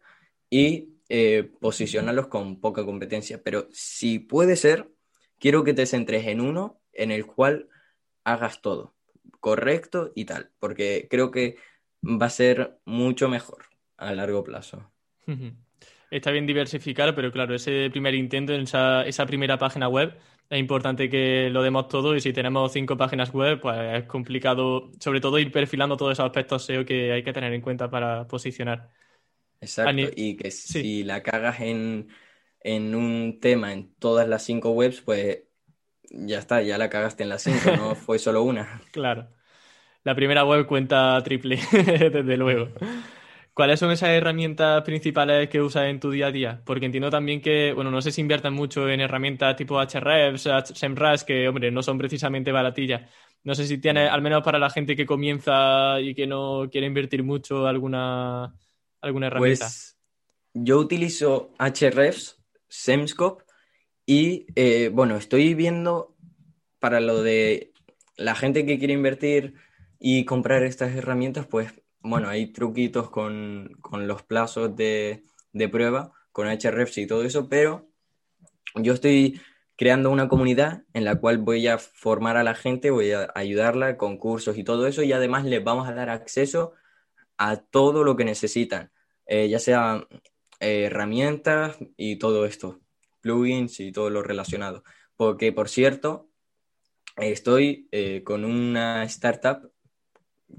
y 0.49 0.95
eh, 1.09 1.51
posicionarlos 1.59 2.27
con 2.27 2.59
poca 2.59 2.83
competencia. 2.83 3.41
Pero 3.43 3.67
si 3.71 4.19
puede 4.19 4.55
ser, 4.55 4.89
quiero 5.37 5.63
que 5.63 5.73
te 5.73 5.85
centres 5.85 6.25
en 6.27 6.41
uno 6.41 6.81
en 6.91 7.11
el 7.11 7.25
cual 7.25 7.69
hagas 8.23 8.61
todo 8.61 8.95
correcto 9.45 10.11
y 10.15 10.25
tal, 10.25 10.49
porque 10.57 11.07
creo 11.07 11.29
que 11.29 11.57
va 12.03 12.25
a 12.25 12.31
ser 12.31 12.79
mucho 12.83 13.29
mejor 13.29 13.65
a 13.95 14.11
largo 14.13 14.43
plazo. 14.43 14.91
Está 16.11 16.31
bien 16.31 16.47
diversificar, 16.47 17.13
pero 17.13 17.31
claro, 17.31 17.53
ese 17.53 17.89
primer 17.91 18.15
intento 18.15 18.53
en 18.53 18.61
esa, 18.61 19.05
esa, 19.05 19.25
primera 19.25 19.59
página 19.59 19.87
web 19.87 20.17
es 20.49 20.59
importante 20.59 21.09
que 21.09 21.49
lo 21.49 21.63
demos 21.63 21.87
todo 21.87 22.15
y 22.15 22.21
si 22.21 22.31
tenemos 22.31 22.71
cinco 22.71 22.97
páginas 22.97 23.31
web, 23.33 23.59
pues 23.59 24.03
es 24.03 24.03
complicado, 24.05 24.91
sobre 24.99 25.19
todo 25.21 25.39
ir 25.39 25.51
perfilando 25.51 25.97
todos 25.97 26.13
esos 26.13 26.25
aspectos 26.25 26.63
SEO 26.63 26.85
que 26.85 27.11
hay 27.11 27.23
que 27.23 27.33
tener 27.33 27.51
en 27.53 27.61
cuenta 27.61 27.89
para 27.89 28.27
posicionar. 28.27 28.89
Exacto, 29.59 30.07
y 30.15 30.35
que 30.35 30.51
si 30.51 31.03
la 31.03 31.23
cagas 31.23 31.61
en, 31.61 32.09
en 32.61 32.93
un 32.93 33.39
tema 33.39 33.73
en 33.73 33.93
todas 33.95 34.27
las 34.27 34.43
cinco 34.43 34.71
webs, 34.71 35.01
pues 35.01 35.43
ya 36.11 36.39
está, 36.39 36.61
ya 36.61 36.77
la 36.77 36.89
cagaste 36.89 37.23
en 37.23 37.29
la 37.29 37.39
cinco, 37.39 37.75
no 37.75 37.95
fue 37.95 38.19
solo 38.19 38.43
una. 38.43 38.81
Claro. 38.91 39.27
La 40.03 40.13
primera 40.13 40.45
web 40.45 40.67
cuenta 40.67 41.19
triple, 41.23 41.59
desde 41.71 42.37
luego. 42.37 42.69
¿Cuáles 43.55 43.79
son 43.79 43.89
esas 43.89 44.09
herramientas 44.09 44.83
principales 44.83 45.47
que 45.47 45.61
usas 45.61 45.85
en 45.85 46.01
tu 46.01 46.11
día 46.11 46.27
a 46.27 46.31
día? 46.31 46.61
Porque 46.65 46.87
entiendo 46.87 47.09
también 47.09 47.41
que, 47.41 47.71
bueno, 47.71 47.89
no 47.89 48.01
sé 48.01 48.11
si 48.11 48.19
inviertan 48.19 48.53
mucho 48.53 48.89
en 48.89 48.99
herramientas 48.99 49.55
tipo 49.55 49.81
Hrefs, 49.81 50.49
SEMrush, 50.73 51.21
que, 51.21 51.47
hombre, 51.47 51.71
no 51.71 51.81
son 51.81 51.97
precisamente 51.97 52.51
baratillas. 52.51 53.09
No 53.45 53.55
sé 53.55 53.65
si 53.65 53.77
tienes, 53.77 54.11
al 54.11 54.21
menos 54.21 54.43
para 54.43 54.59
la 54.59 54.69
gente 54.69 54.93
que 54.97 55.05
comienza 55.05 56.01
y 56.01 56.13
que 56.13 56.27
no 56.27 56.67
quiere 56.69 56.85
invertir 56.85 57.23
mucho, 57.23 57.65
alguna, 57.65 58.53
alguna 58.99 59.27
herramienta. 59.27 59.67
Pues 59.67 59.97
yo 60.53 60.77
utilizo 60.77 61.53
Hrefs, 61.57 62.43
Semscope 62.67 63.45
y 64.05 64.47
eh, 64.55 64.89
bueno, 64.91 65.15
estoy 65.15 65.53
viendo 65.53 66.13
para 66.79 66.99
lo 66.99 67.23
de 67.23 67.71
la 68.17 68.35
gente 68.35 68.65
que 68.65 68.77
quiere 68.79 68.95
invertir 68.95 69.53
y 69.97 70.25
comprar 70.25 70.63
estas 70.63 70.93
herramientas, 70.93 71.47
pues 71.47 71.73
bueno, 72.05 72.29
hay 72.29 72.47
truquitos 72.47 73.09
con, 73.09 73.77
los 73.91 74.23
plazos 74.23 74.75
de, 74.75 75.23
prueba, 75.71 76.13
con 76.31 76.47
Hrefs 76.47 76.97
y 76.97 77.07
todo 77.07 77.23
eso, 77.23 77.49
pero 77.49 77.89
yo 78.75 78.93
estoy 78.93 79.41
creando 79.75 80.11
una 80.11 80.27
comunidad 80.27 80.83
en 80.93 81.05
la 81.05 81.15
cual 81.15 81.37
voy 81.39 81.67
a 81.67 81.77
formar 81.77 82.37
a 82.37 82.43
la 82.43 82.55
gente, 82.55 82.91
voy 82.91 83.11
a 83.11 83.31
ayudarla 83.35 83.97
con 83.97 84.17
cursos 84.17 84.57
y 84.57 84.63
todo 84.63 84.87
eso, 84.87 85.03
y 85.03 85.11
además 85.13 85.45
les 85.45 85.63
vamos 85.63 85.87
a 85.87 85.93
dar 85.93 86.09
acceso 86.09 86.73
a 87.37 87.57
todo 87.57 88.03
lo 88.03 88.15
que 88.15 88.25
necesitan, 88.25 88.91
eh, 89.25 89.49
ya 89.49 89.59
sea 89.59 90.07
eh, 90.59 90.85
herramientas 90.85 91.77
y 91.97 92.17
todo 92.17 92.45
esto 92.45 92.79
plugins 93.25 93.79
y 93.79 93.91
todo 93.91 94.11
lo 94.11 94.21
relacionado. 94.21 94.83
Porque, 95.17 95.51
por 95.51 95.67
cierto, 95.67 96.29
estoy 97.17 97.87
eh, 97.91 98.23
con 98.23 98.45
una 98.45 99.03
startup 99.05 99.71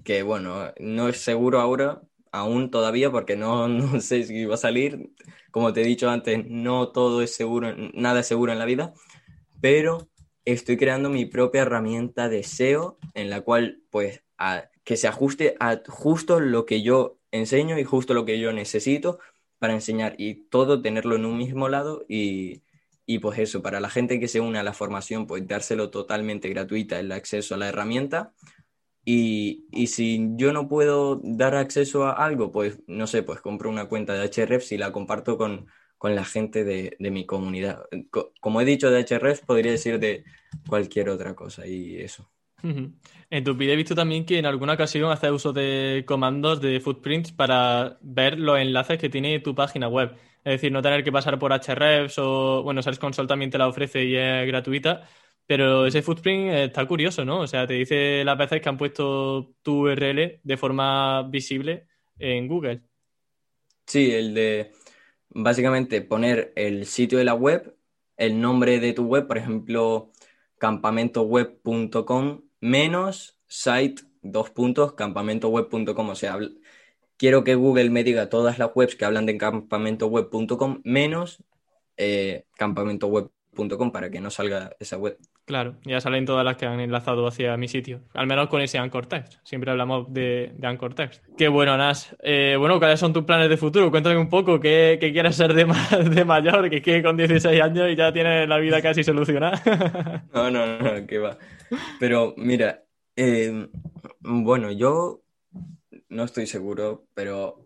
que, 0.04 0.22
bueno, 0.22 0.72
no 0.78 1.08
es 1.08 1.18
seguro 1.18 1.60
ahora, 1.60 2.02
aún 2.32 2.70
todavía, 2.70 3.10
porque 3.10 3.36
no, 3.36 3.68
no 3.68 4.00
sé 4.00 4.24
si 4.24 4.44
va 4.44 4.54
a 4.54 4.58
salir. 4.58 5.12
Como 5.50 5.72
te 5.72 5.82
he 5.82 5.84
dicho 5.84 6.10
antes, 6.10 6.44
no 6.46 6.88
todo 6.90 7.22
es 7.22 7.34
seguro, 7.34 7.74
nada 7.94 8.20
es 8.20 8.26
seguro 8.26 8.52
en 8.52 8.58
la 8.58 8.64
vida, 8.64 8.92
pero 9.60 10.08
estoy 10.44 10.76
creando 10.76 11.10
mi 11.10 11.26
propia 11.26 11.62
herramienta 11.62 12.28
de 12.28 12.42
SEO 12.42 12.98
en 13.14 13.30
la 13.30 13.40
cual, 13.42 13.82
pues, 13.90 14.22
que 14.84 14.96
se 14.96 15.08
ajuste 15.08 15.56
a 15.60 15.80
justo 15.88 16.40
lo 16.40 16.66
que 16.66 16.82
yo 16.82 17.18
enseño 17.32 17.78
y 17.78 17.84
justo 17.84 18.14
lo 18.14 18.24
que 18.24 18.38
yo 18.38 18.52
necesito 18.52 19.18
para 19.58 19.72
enseñar 19.74 20.14
y 20.18 20.48
todo 20.48 20.82
tenerlo 20.82 21.16
en 21.16 21.24
un 21.24 21.38
mismo 21.38 21.68
lado 21.68 22.04
y, 22.08 22.62
y 23.06 23.20
pues 23.20 23.38
eso, 23.38 23.62
para 23.62 23.80
la 23.80 23.88
gente 23.88 24.18
que 24.18 24.26
se 24.26 24.40
une 24.40 24.58
a 24.58 24.64
la 24.64 24.72
formación, 24.72 25.26
pues 25.28 25.46
dárselo 25.46 25.90
totalmente 25.90 26.48
gratuita 26.48 26.98
el 26.98 27.12
acceso 27.12 27.54
a 27.54 27.58
la 27.58 27.68
herramienta. 27.68 28.34
Y, 29.08 29.66
y, 29.70 29.86
si 29.86 30.32
yo 30.34 30.52
no 30.52 30.66
puedo 30.66 31.20
dar 31.22 31.54
acceso 31.54 32.06
a 32.06 32.12
algo, 32.12 32.50
pues 32.50 32.82
no 32.88 33.06
sé, 33.06 33.22
pues 33.22 33.40
compro 33.40 33.70
una 33.70 33.88
cuenta 33.88 34.14
de 34.14 34.28
HREFs 34.28 34.72
y 34.72 34.78
la 34.78 34.90
comparto 34.90 35.38
con, 35.38 35.68
con 35.96 36.16
la 36.16 36.24
gente 36.24 36.64
de, 36.64 36.96
de, 36.98 37.10
mi 37.12 37.24
comunidad. 37.24 37.84
Como 38.40 38.60
he 38.60 38.64
dicho 38.64 38.90
de 38.90 39.06
HREFs, 39.08 39.42
podría 39.46 39.70
decir 39.70 40.00
de 40.00 40.24
cualquier 40.68 41.08
otra 41.08 41.36
cosa 41.36 41.68
y 41.68 42.00
eso. 42.00 42.28
En 43.30 43.44
tu 43.44 43.54
vídeo 43.54 43.74
he 43.74 43.76
visto 43.76 43.94
también 43.94 44.24
que 44.24 44.38
en 44.38 44.46
alguna 44.46 44.72
ocasión 44.72 45.10
haces 45.10 45.30
uso 45.30 45.52
de 45.52 46.04
comandos 46.06 46.60
de 46.60 46.80
footprints 46.80 47.30
para 47.30 47.98
ver 48.00 48.38
los 48.38 48.58
enlaces 48.58 48.98
que 48.98 49.08
tiene 49.08 49.38
tu 49.40 49.54
página 49.54 49.88
web. 49.88 50.16
Es 50.44 50.54
decir, 50.54 50.72
no 50.72 50.82
tener 50.82 51.04
que 51.04 51.12
pasar 51.12 51.38
por 51.38 51.52
Hrefs 51.52 52.18
o, 52.18 52.62
bueno, 52.62 52.82
Search 52.82 52.98
Console 52.98 53.28
también 53.28 53.50
te 53.50 53.58
la 53.58 53.68
ofrece 53.68 54.04
y 54.04 54.16
es 54.16 54.46
gratuita. 54.46 55.06
Pero 55.46 55.86
ese 55.86 56.02
footprint 56.02 56.52
está 56.52 56.86
curioso, 56.86 57.24
¿no? 57.24 57.40
O 57.40 57.46
sea, 57.46 57.66
te 57.66 57.74
dice 57.74 58.24
las 58.24 58.36
veces 58.36 58.60
que 58.60 58.68
han 58.68 58.76
puesto 58.76 59.54
tu 59.62 59.88
URL 59.88 60.40
de 60.42 60.56
forma 60.56 61.22
visible 61.28 61.86
en 62.18 62.48
Google. 62.48 62.82
Sí, 63.86 64.10
el 64.10 64.34
de 64.34 64.72
básicamente 65.28 66.02
poner 66.02 66.52
el 66.56 66.86
sitio 66.86 67.18
de 67.18 67.24
la 67.24 67.34
web, 67.34 67.76
el 68.16 68.40
nombre 68.40 68.80
de 68.80 68.92
tu 68.92 69.04
web, 69.04 69.26
por 69.28 69.38
ejemplo, 69.38 70.10
campamentoweb.com 70.58 72.42
menos 72.60 73.38
site 73.46 74.02
dos 74.22 74.50
puntos 74.50 74.94
campamentoweb.com. 74.94 76.08
O 76.08 76.14
sea, 76.14 76.38
quiero 77.16 77.44
que 77.44 77.54
Google 77.54 77.90
me 77.90 78.04
diga 78.04 78.28
todas 78.28 78.58
las 78.58 78.70
webs 78.74 78.96
que 78.96 79.04
hablan 79.04 79.26
de 79.26 79.38
campamentoweb.com 79.38 80.80
menos 80.84 81.44
eh, 81.96 82.46
campamentoweb.com 83.56 83.90
para 83.90 84.10
que 84.10 84.20
no 84.20 84.30
salga 84.30 84.76
esa 84.78 84.96
web. 84.96 85.18
Claro, 85.44 85.76
ya 85.84 86.00
salen 86.00 86.26
todas 86.26 86.44
las 86.44 86.56
que 86.56 86.66
han 86.66 86.80
enlazado 86.80 87.26
hacia 87.26 87.56
mi 87.56 87.68
sitio. 87.68 88.02
Al 88.14 88.26
menos 88.26 88.48
con 88.48 88.60
ese 88.60 88.78
Anchor 88.78 89.06
Text. 89.06 89.34
Siempre 89.44 89.70
hablamos 89.70 90.12
de, 90.12 90.52
de 90.56 90.66
Anchor 90.66 90.94
Text. 90.94 91.24
Qué 91.36 91.48
bueno, 91.48 91.76
Nas. 91.76 92.14
Eh, 92.22 92.56
bueno, 92.58 92.78
¿cuáles 92.78 93.00
son 93.00 93.12
tus 93.12 93.24
planes 93.24 93.48
de 93.48 93.56
futuro? 93.56 93.90
Cuéntame 93.90 94.18
un 94.18 94.28
poco 94.28 94.60
qué, 94.60 94.98
quieres 95.00 95.36
ser 95.36 95.54
de, 95.54 95.64
de 96.10 96.24
mayor, 96.24 96.68
que 96.70 96.76
es 96.76 96.82
que 96.82 97.02
con 97.02 97.16
16 97.16 97.60
años 97.60 97.90
y 97.90 97.96
ya 97.96 98.12
tienes 98.12 98.48
la 98.48 98.58
vida 98.58 98.82
casi 98.82 99.02
solucionada. 99.02 99.62
no, 100.34 100.50
no, 100.50 100.78
no, 100.78 101.06
que 101.06 101.18
va. 101.18 101.38
Pero 101.98 102.34
mira, 102.36 102.82
eh, 103.16 103.68
bueno, 104.20 104.72
yo 104.72 105.22
no 106.08 106.24
estoy 106.24 106.46
seguro, 106.46 107.06
pero 107.14 107.64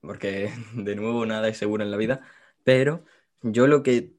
porque 0.00 0.50
de 0.74 0.96
nuevo 0.96 1.26
nada 1.26 1.48
es 1.48 1.56
seguro 1.56 1.84
en 1.84 1.90
la 1.90 1.96
vida, 1.96 2.20
pero 2.64 3.04
yo 3.42 3.66
lo 3.66 3.82
que 3.82 4.15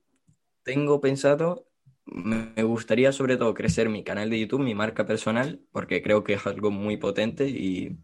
tengo 0.67 1.01
pensado 1.01 1.67
me 2.07 2.63
gustaría 2.63 3.11
sobre 3.11 3.37
todo 3.37 3.53
crecer 3.53 3.89
mi 3.89 4.03
canal 4.03 4.29
de 4.29 4.39
YouTube, 4.39 4.61
mi 4.61 4.75
marca 4.75 5.05
personal, 5.05 5.61
porque 5.71 6.01
creo 6.01 6.23
que 6.23 6.33
es 6.33 6.47
algo 6.47 6.71
muy 6.71 6.97
potente 6.97 7.47
y 7.49 7.97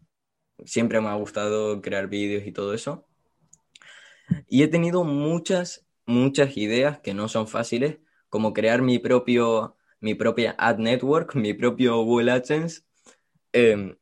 siempre 0.64 1.00
me 1.00 1.08
ha 1.08 1.14
gustado 1.14 1.80
crear 1.80 2.08
vídeos 2.08 2.46
y 2.46 2.52
todo 2.52 2.74
eso. 2.74 3.06
Y 4.48 4.62
he 4.62 4.68
tenido 4.68 5.04
muchas, 5.04 5.86
muchas 6.06 6.56
ideas 6.56 7.00
que 7.00 7.14
no 7.14 7.28
son 7.28 7.48
fáciles, 7.48 7.98
como 8.28 8.52
crear 8.52 8.82
mi 8.82 8.98
propio, 8.98 9.76
mi 10.00 10.14
propia 10.14 10.54
ad 10.58 10.78
network, 10.78 11.34
mi 11.36 11.54
propio 11.54 12.02
Google 12.04 12.32
AdSense. 12.32 12.82
Em, 13.52 13.96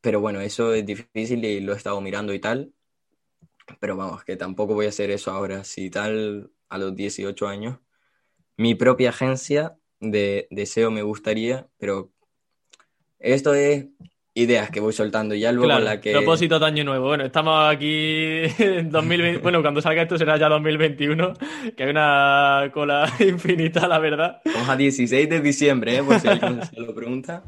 pero 0.00 0.20
bueno, 0.20 0.40
eso 0.40 0.74
es 0.74 0.86
difícil 0.86 1.44
y 1.44 1.60
lo 1.60 1.74
he 1.74 1.76
estado 1.76 2.00
mirando 2.00 2.32
y 2.34 2.40
tal. 2.40 2.72
Pero 3.80 3.96
vamos, 3.96 4.24
que 4.24 4.36
tampoco 4.36 4.74
voy 4.74 4.86
a 4.86 4.90
hacer 4.90 5.10
eso 5.10 5.30
ahora. 5.30 5.64
Si 5.64 5.90
tal, 5.90 6.50
a 6.68 6.78
los 6.78 6.94
18 6.94 7.46
años, 7.48 7.78
mi 8.56 8.74
propia 8.74 9.10
agencia 9.10 9.74
de, 10.00 10.46
de 10.50 10.62
SEO 10.66 10.90
me 10.90 11.02
gustaría, 11.02 11.66
pero 11.78 12.10
esto 13.18 13.54
es 13.54 13.86
ideas 14.34 14.70
que 14.70 14.80
voy 14.80 14.92
soltando 14.92 15.34
ya 15.34 15.52
luego 15.52 15.68
Claro, 15.68 15.84
la 15.84 16.00
que 16.00 16.10
propósito 16.12 16.58
de 16.58 16.66
año 16.66 16.84
nuevo. 16.84 17.06
Bueno, 17.06 17.24
estamos 17.24 17.72
aquí 17.72 18.42
en 18.58 18.90
2020. 18.90 19.40
Bueno, 19.42 19.62
cuando 19.62 19.80
salga 19.80 20.02
esto 20.02 20.18
será 20.18 20.36
ya 20.36 20.48
2021, 20.48 21.34
que 21.76 21.84
hay 21.84 21.90
una 21.90 22.70
cola 22.72 23.10
infinita, 23.20 23.86
la 23.86 23.98
verdad. 23.98 24.40
vamos 24.44 24.68
a 24.68 24.76
16 24.76 25.28
de 25.28 25.40
diciembre, 25.40 25.96
¿eh? 25.96 26.02
por 26.02 26.18
si 26.18 26.28
alguien 26.28 26.62
se 26.66 26.80
lo 26.80 26.94
pregunta. 26.94 27.44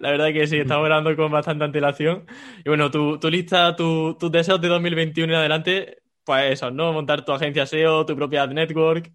La 0.00 0.10
verdad 0.10 0.32
que 0.32 0.46
sí, 0.46 0.58
estamos 0.58 0.84
grabando 0.84 1.14
con 1.14 1.30
bastante 1.30 1.64
antelación. 1.64 2.24
Y 2.64 2.68
bueno, 2.68 2.90
tu, 2.90 3.18
tu 3.18 3.28
lista, 3.30 3.74
tu- 3.76 4.16
tus 4.18 4.30
deseos 4.32 4.60
de 4.60 4.68
2021 4.68 5.32
en 5.32 5.38
adelante, 5.38 5.98
pues 6.24 6.52
eso, 6.52 6.70
¿no? 6.70 6.92
Montar 6.92 7.24
tu 7.24 7.32
agencia 7.32 7.64
SEO, 7.64 8.04
tu 8.06 8.16
propia 8.16 8.46
network. 8.46 9.12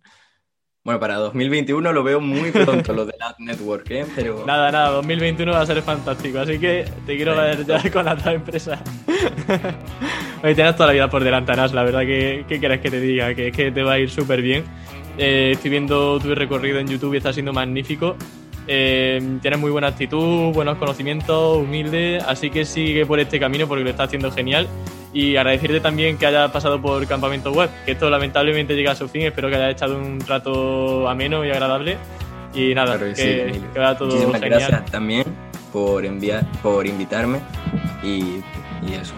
Bueno, 0.87 1.01
para 1.01 1.15
2021 1.15 1.91
lo 1.91 2.01
veo 2.01 2.21
muy 2.21 2.49
pronto 2.49 2.93
lo 2.93 3.05
del 3.05 3.21
Ad 3.21 3.35
Network, 3.39 3.91
¿eh? 3.91 4.05
Pero 4.15 4.41
Nada, 4.47 4.71
nada, 4.71 4.91
2021 4.91 5.51
va 5.51 5.59
a 5.59 5.65
ser 5.65 5.81
fantástico. 5.81 6.39
Así 6.39 6.57
que 6.59 6.85
te 7.05 7.17
quiero 7.17 7.35
ver 7.35 7.65
ya 7.65 7.91
con 7.91 8.05
las 8.05 8.23
dos 8.23 8.33
empresas. 8.33 8.79
Oye, 10.43 10.55
tienes 10.55 10.77
toda 10.77 10.87
la 10.87 10.93
vida 10.93 11.09
por 11.09 11.25
delante, 11.25 11.51
Anas. 11.51 11.73
La 11.73 11.83
verdad 11.83 12.03
que, 12.03 12.45
¿qué 12.47 12.59
quieres 12.59 12.79
que 12.79 12.89
te 12.89 13.01
diga? 13.01 13.35
Que 13.35 13.49
es 13.49 13.53
que 13.53 13.69
te 13.69 13.83
va 13.83 13.91
a 13.95 13.99
ir 13.99 14.09
súper 14.09 14.41
bien. 14.41 14.63
Eh, 15.17 15.51
estoy 15.55 15.71
viendo 15.71 16.19
tu 16.21 16.33
recorrido 16.33 16.79
en 16.79 16.87
YouTube 16.87 17.15
y 17.15 17.17
está 17.17 17.33
siendo 17.33 17.51
magnífico. 17.51 18.15
Eh, 18.67 19.39
tienes 19.41 19.59
muy 19.59 19.71
buena 19.71 19.87
actitud, 19.87 20.53
buenos 20.53 20.77
conocimientos, 20.77 21.57
humilde. 21.57 22.19
Así 22.27 22.49
que 22.49 22.65
sigue 22.65 23.05
por 23.05 23.19
este 23.19 23.39
camino 23.39 23.67
porque 23.67 23.83
lo 23.83 23.89
está 23.89 24.03
haciendo 24.03 24.31
genial. 24.31 24.67
Y 25.13 25.35
agradecerte 25.37 25.79
también 25.79 26.17
que 26.17 26.25
hayas 26.27 26.51
pasado 26.51 26.81
por 26.81 27.05
Campamento 27.07 27.51
Web, 27.51 27.69
que 27.85 27.93
esto 27.93 28.09
lamentablemente 28.09 28.75
llega 28.75 28.91
a 28.91 28.95
su 28.95 29.07
fin. 29.07 29.23
Espero 29.23 29.49
que 29.49 29.55
hayas 29.55 29.71
echado 29.71 29.97
un 29.97 30.19
rato 30.27 31.07
ameno 31.07 31.45
y 31.45 31.49
agradable. 31.49 31.97
Y 32.53 32.73
nada, 32.75 32.97
Claro 32.97 33.13
que 33.15 33.21
que, 33.23 33.53
sí, 33.53 33.61
que 33.73 33.79
vaya 33.79 33.97
todo 33.97 34.09
muchísimas 34.09 34.41
genial. 34.41 34.59
gracias 34.59 34.91
también 34.91 35.23
por 35.71 36.05
enviar, 36.05 36.45
por 36.63 36.85
invitarme 36.87 37.39
y, 38.03 38.41
y 38.87 38.93
eso. 38.99 39.13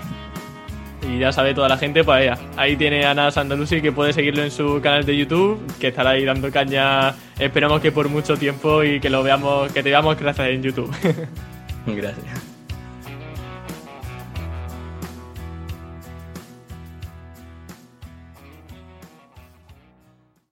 Y 1.02 1.20
ya 1.20 1.32
sabe 1.32 1.54
toda 1.54 1.70
la 1.70 1.78
gente, 1.78 2.04
pues 2.04 2.26
ya, 2.26 2.38
ahí 2.58 2.76
tiene 2.76 3.06
a 3.06 3.12
Anas 3.12 3.38
Andalusi 3.38 3.82
que 3.82 3.92
puede 3.92 4.14
seguirlo 4.14 4.44
en 4.44 4.52
su 4.52 4.82
canal 4.82 5.06
de 5.06 5.16
YouTube, 5.16 5.60
que 5.80 5.88
estará 5.88 6.12
ahí 6.12 6.26
dando 6.26 6.52
caña, 6.52 7.16
esperamos 7.40 7.82
que 7.82 7.92
por 7.92 8.10
mucho 8.10 8.36
tiempo 8.36 8.84
y 8.84 9.00
que 9.00 9.10
lo 9.10 9.24
veamos, 9.24 9.72
que 9.72 9.82
te 9.82 9.90
veamos 9.90 10.18
crecer 10.18 10.52
en 10.52 10.64
YouTube. 10.64 10.94
Gracias. 11.86 12.49